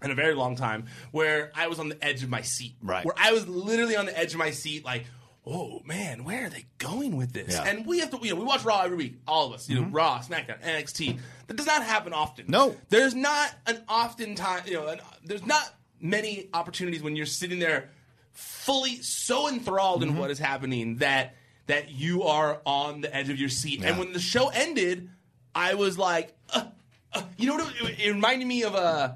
[0.04, 2.76] in a very long time where I was on the edge of my seat.
[2.82, 3.06] Right.
[3.06, 5.06] Where I was literally on the edge of my seat, like.
[5.50, 7.54] Oh man, where are they going with this?
[7.54, 7.60] Yeah.
[7.66, 7.78] Mm-hmm.
[7.78, 9.70] And we have to, you know, we watch Raw every week, all of us.
[9.70, 11.20] You know, Raw, SmackDown, NXT.
[11.48, 12.48] That does not happen often.
[12.50, 12.76] No.
[12.90, 14.64] there's not an often time.
[14.66, 15.64] You know, an, there's not
[16.02, 17.92] many opportunities when you're sitting there
[18.34, 20.12] fully so enthralled Mm-hmm.
[20.12, 21.36] in what is happening that
[21.68, 23.84] that you are on the edge of your seat.
[23.86, 25.10] And when the show ended,
[25.56, 26.66] I was like, uh,
[27.14, 27.74] uh, you know what?
[27.82, 29.16] It, it reminded me of a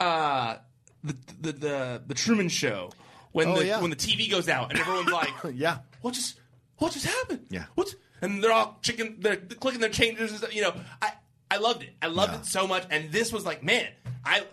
[0.00, 0.56] uh,
[1.04, 2.90] the, the the the Truman Show
[3.32, 3.80] when Oh, the yeah.
[3.80, 5.78] when the TV goes out and everyone's like, Yeah.
[6.02, 6.38] what just
[6.78, 7.46] what just happened?
[7.50, 7.64] Yeah.
[7.74, 10.74] What's and they're all chicken they're clicking their changes and stuff, you know.
[11.02, 11.12] I
[11.50, 11.94] I loved it.
[12.02, 12.38] I loved Yeah.
[12.40, 13.88] it so much and this was like, man,
[14.24, 14.44] I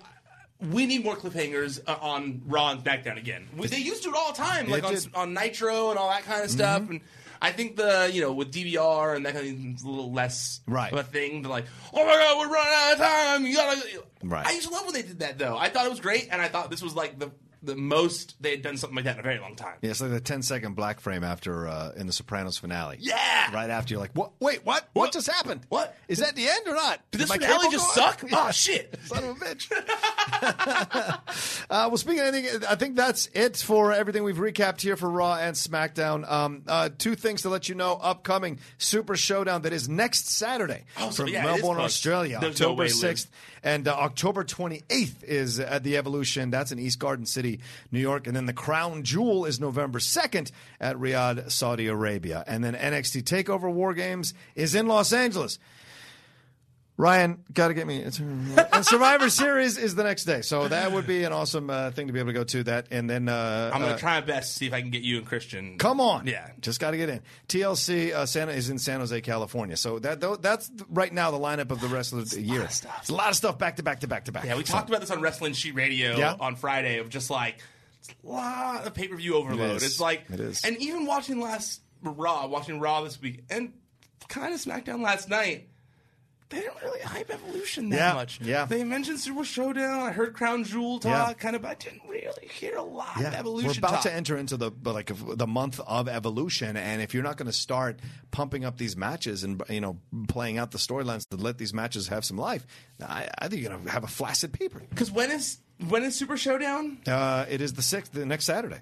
[0.62, 3.48] we need more cliffhangers uh, on Raw and SmackDown again.
[3.58, 5.08] We, they used to it all the time, like on, did.
[5.14, 6.90] on Nitro and all that kind of stuff.
[6.90, 7.02] And
[7.42, 10.12] I think the you know with DVR and that kind of thing, it's a little
[10.12, 10.92] less Right.
[10.92, 11.42] of a thing.
[11.42, 13.46] They're like, oh my god, we're running out of time.
[13.46, 13.82] You gotta.
[14.24, 14.48] Right.
[14.48, 15.58] I used to love when they did that though.
[15.58, 17.32] I thought it was great, and I thought this was like the
[17.66, 19.74] the most they had done something like that in a very long time.
[19.82, 22.98] Yeah, it's like the 10 second black frame after uh, in the Sopranos finale.
[23.00, 23.54] Yeah.
[23.54, 24.32] Right after you're like, what?
[24.40, 24.90] Wait, what?
[24.94, 25.62] What, just happened?
[25.70, 25.96] What?
[26.08, 27.00] Is that the end or not?
[27.12, 28.14] Did this my finale just go on?
[28.18, 28.24] suck?
[28.32, 28.98] Oh shit!
[29.06, 29.72] Son of a bitch.
[30.46, 31.18] uh,
[31.70, 35.36] well, speaking of anything, I think that's it for everything we've recapped here for Raw
[35.36, 36.30] and SmackDown.
[36.30, 40.86] Um, uh, two things to let you know upcoming Super Showdown that is next Saturday
[40.98, 41.82] Oh, so from yeah, Melbourne.
[41.82, 43.30] Australia, There's October sixth.
[43.32, 43.55] Liz.
[43.66, 43.76] 6th.
[43.76, 46.50] And uh, October 28th is at the Evolution.
[46.50, 47.60] That's in East Garden City,
[47.92, 48.28] New York.
[48.28, 52.44] And then the Crown Jewel is November 2nd at Riyadh, Saudi Arabia.
[52.48, 55.60] And then NXT TakeOver War Games is in Los Angeles.
[56.98, 58.02] Ryan, got to get me.
[58.04, 62.08] And Survivor Series is the next day, so that would be an awesome uh, thing
[62.08, 62.64] to be able to go to.
[62.64, 64.92] That and then uh, I'm gonna uh, try my best to see if I can
[64.92, 65.78] get you and Christian.
[65.78, 66.50] Come on, Yeah.
[66.62, 67.20] just got to get in.
[67.50, 69.76] TLC uh, Santa is in San Jose, California.
[69.76, 72.62] So that tho- that's right now the lineup of the rest of the year.
[72.64, 74.46] It's a lot of stuff back to back to back to back.
[74.46, 76.36] Yeah, we So- talked about this on Wrestling Sheet Radio Yeah.
[76.40, 77.60] on Friday of just like
[78.00, 79.76] it's a lot of pay per view overload.
[79.78, 79.84] is.
[79.84, 80.64] It's like It is.
[80.64, 83.74] and even watching last Raw, watching Raw this week, and
[84.30, 85.68] kind of SmackDown last night.
[86.50, 88.40] They didn't really hype Evolution that Yeah, much.
[88.42, 88.66] yeah.
[88.66, 90.00] They mentioned Super Showdown.
[90.02, 91.34] I heard Crown Jewel talk, Yeah.
[91.34, 94.02] kind of, but I didn't really hear a lot Yeah, of Evolution we're about talk.
[94.04, 97.48] to enter into the but like the month of evolution, and if you're not going
[97.48, 98.00] to start
[98.32, 102.08] pumping up these matches and you know playing out the storylines to let these matches
[102.10, 102.66] have some life,
[103.02, 104.82] I, I think you're going to have a flaccid paper.
[104.90, 107.00] Because when is when is Super Showdown?
[107.08, 108.80] Uh, it is the sixth, the next Saturday,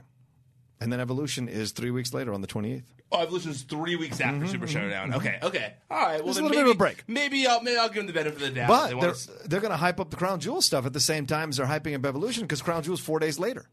[0.80, 2.94] and then evolution is three weeks later on the twenty eighth.
[3.12, 5.10] Oh, Evolution's three weeks after mm-hmm, Super mm-hmm, Showdown.
[5.10, 5.18] Mm-hmm.
[5.18, 6.16] Okay, okay, all right.
[6.16, 7.04] Well, There's a then little bit of a break.
[7.08, 8.68] Maybe I'll maybe I'll give them the benefit of the doubt.
[8.68, 9.14] But They they're,
[9.46, 11.68] they're going to hype up the Crown Jewel stuff at the same time as they're
[11.68, 13.68] hyping up Evolution because Crown Jewel's four days later.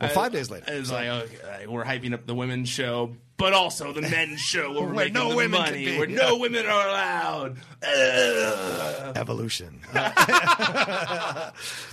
[0.00, 0.66] Or uh, five days later.
[0.68, 4.92] It's like okay, we're hyping up the women's show, but also the men's show where
[4.92, 5.98] Where no women can money, be.
[5.98, 7.56] where no women are allowed.
[7.82, 9.16] Ugh.
[9.16, 9.80] Evolution.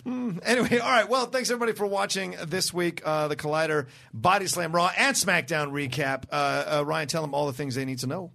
[0.03, 1.07] Hmm, anyway, all right.
[1.07, 3.01] Well, thanks everybody for watching this week.
[3.05, 6.23] Uh, the Collider Body Slam Raw and SmackDown recap.
[6.31, 8.31] Uh, uh, Ryan, tell them all the things they need to know.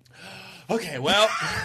[0.69, 1.29] Okay, well,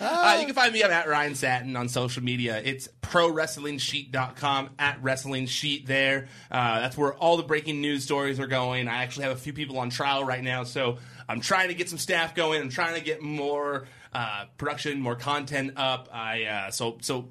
[0.00, 2.60] uh, you can find me I'm at Ryan Satin on social media.
[2.64, 6.26] It's prowrestlingsheet.com, at wrestling sheet there.
[6.50, 8.88] Uh, that's where all the breaking news stories are going.
[8.88, 11.88] I actually have a few people on trial right now, so I'm trying to get
[11.88, 12.60] some staff going.
[12.60, 16.08] I'm trying to get more uh, production, more content up.
[16.12, 17.28] I uh, so so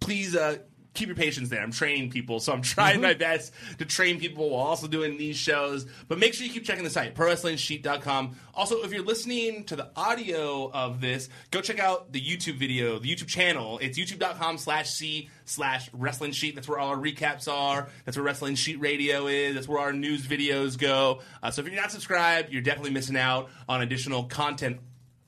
[0.00, 0.56] please uh,
[0.94, 1.62] keep your patience there.
[1.62, 5.36] I'm training people, so I'm trying my best to train people while also doing these
[5.36, 5.86] shows.
[6.08, 8.36] But make sure you keep checking the site, prowrestlingsheet.com.
[8.54, 12.98] Also, if you're listening to the audio of this, go check out the YouTube video,
[12.98, 13.78] the YouTube channel.
[13.80, 16.54] It's youtube.com slash C slash wrestling sheet.
[16.54, 17.88] That's where all our recaps are.
[18.04, 19.54] That's where Wrestling Sheet Radio is.
[19.54, 21.20] That's where our news videos go.
[21.42, 24.78] Uh, so if you're not subscribed, you're definitely missing out on additional content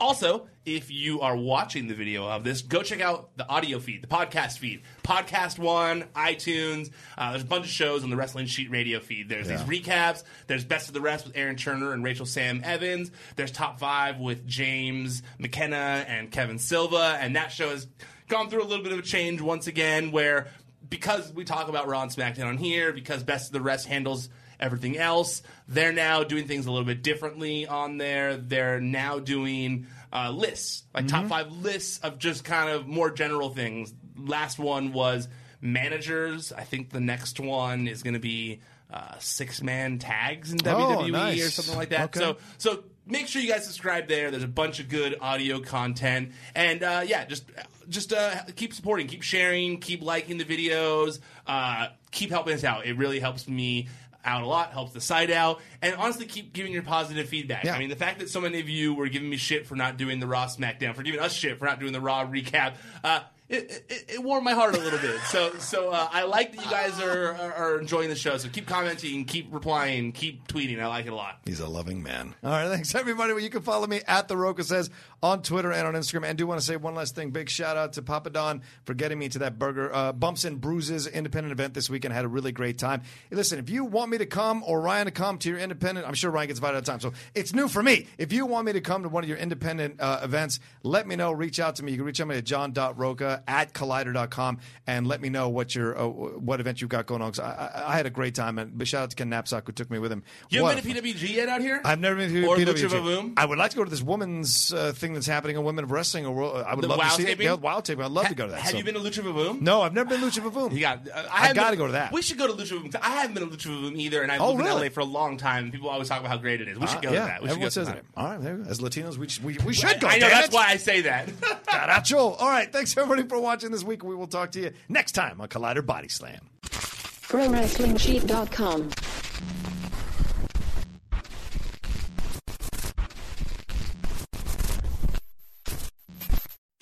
[0.02, 4.02] also, if you are watching the video of this, go check out the audio feed,
[4.02, 4.82] the podcast feed.
[5.04, 6.90] Podcast One, iTunes.
[7.16, 9.28] Uh, there's a bunch of shows on the Wrestling Sheet radio feed.
[9.28, 10.24] There's these recaps.
[10.48, 13.12] There's Best of the Rest with Aaron Turner and Rachel Sam Evans.
[13.36, 17.16] There's Top Five with James McKenna and Kevin Silva.
[17.20, 17.86] And that show has
[18.28, 20.48] gone through a little bit of a change once again, where
[20.88, 24.28] because we talk about Raw and SmackDown on here, because Best of the Rest handles
[24.62, 25.42] everything else.
[25.68, 28.36] They're now doing things a little bit differently on there.
[28.36, 33.50] They're now doing uh, lists, like top five lists of just kind of more general
[33.50, 33.92] things.
[34.16, 35.28] Last one was
[35.60, 36.52] managers.
[36.52, 38.60] I think the next one is going to be
[38.92, 41.54] uh, six man tags in WWE or nice.
[41.54, 42.16] something like that.
[42.16, 42.20] Okay.
[42.20, 44.30] So so make sure you guys subscribe there.
[44.30, 47.44] There's a bunch of good audio content, and uh, yeah, just
[47.88, 52.86] just uh, keep supporting, keep sharing, keep liking the videos, uh, keep helping us out.
[52.86, 53.88] It really helps me
[54.24, 57.64] out a lot, helps the site out, and honestly, keep giving your positive feedback.
[57.64, 57.74] Yeah.
[57.74, 59.96] I mean, the fact that so many of you were giving me shit for not
[59.96, 62.74] doing the Raw SmackDown, for giving us shit for not doing the Raw recap.
[63.02, 63.20] Uh,
[63.52, 65.20] it, it, warmed my heart a little bit.
[65.22, 68.36] So, so uh, I like that you guys are, are, are enjoying the show.
[68.38, 70.80] So keep commenting, keep replying, keep tweeting.
[70.80, 71.40] I like it a lot.
[71.44, 72.34] He's a loving man.
[72.42, 73.32] All right, thanks everybody.
[73.32, 74.90] Well, you can follow me at the Rocha says
[75.22, 76.18] on Twitter and on Instagram.
[76.18, 77.30] And I do want to say one last thing.
[77.30, 80.60] Big shout out to Papa Don for getting me to that burger uh, bumps and
[80.60, 82.12] bruises independent event this weekend.
[82.12, 83.02] I had a really great time.
[83.28, 86.06] Hey, listen, if you want me to come or Ryan to come to your independent,
[86.06, 88.06] I'm sure Ryan gets invited all the time, so it's new for me.
[88.18, 91.16] If you want me to come to one of your independent uh, events, let me
[91.16, 91.32] know.
[91.32, 91.92] Reach out to me.
[91.92, 95.74] You can reach out to me at john.rocha at collider.com and let me know what
[95.74, 97.30] your uh, what event you've got going on.
[97.32, 98.58] 'Cause I, I, I had a great time.
[98.58, 100.22] And big shout out to Ken Knapsack who took me with him.
[100.50, 101.80] You What haven't been to PWG yet out here?
[101.84, 103.34] I've never been to or PWG.
[103.36, 105.90] I would like to go to this woman's uh, thing that's happening on Women of
[105.90, 106.26] Wrestling.
[106.26, 107.46] Or World- I would The love to see taping?
[107.46, 107.50] it.
[107.50, 108.04] Yeah, wow taping.
[108.04, 108.60] I'd love to go to that.
[108.60, 109.60] Have So- you been to Lucha Vavoom?
[109.60, 110.72] No, I've never been to Lucha Vavoom.
[110.72, 111.08] You got.
[111.08, 112.12] Uh, I got to go to that.
[112.12, 112.96] We should go to Lucha Vavoom.
[113.02, 114.88] I haven't been to Lucha Vavoom either, and I've Oh, lived in really?
[114.88, 115.70] LA for a long time.
[115.70, 116.78] People always talk about how great it is.
[116.78, 117.42] We should Uh, go yeah, to that.
[117.42, 118.04] We should go says that.
[118.16, 118.70] All right, there we go.
[118.70, 120.08] as Latinos, we, should- we, we should go.
[120.08, 120.54] I know that's it.
[120.54, 121.26] why I say that.
[121.66, 122.36] Caracho.
[122.40, 124.04] All right, thanks everybody for watching this week.
[124.04, 126.40] We will talk to you next time on Collider Body Slam.
[126.62, 128.90] ProWrestlingSheet.com.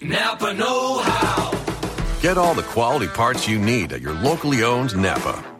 [0.02, 1.50] Napa Know How.
[2.22, 5.59] Get all the quality parts you need at your locally owned Napa.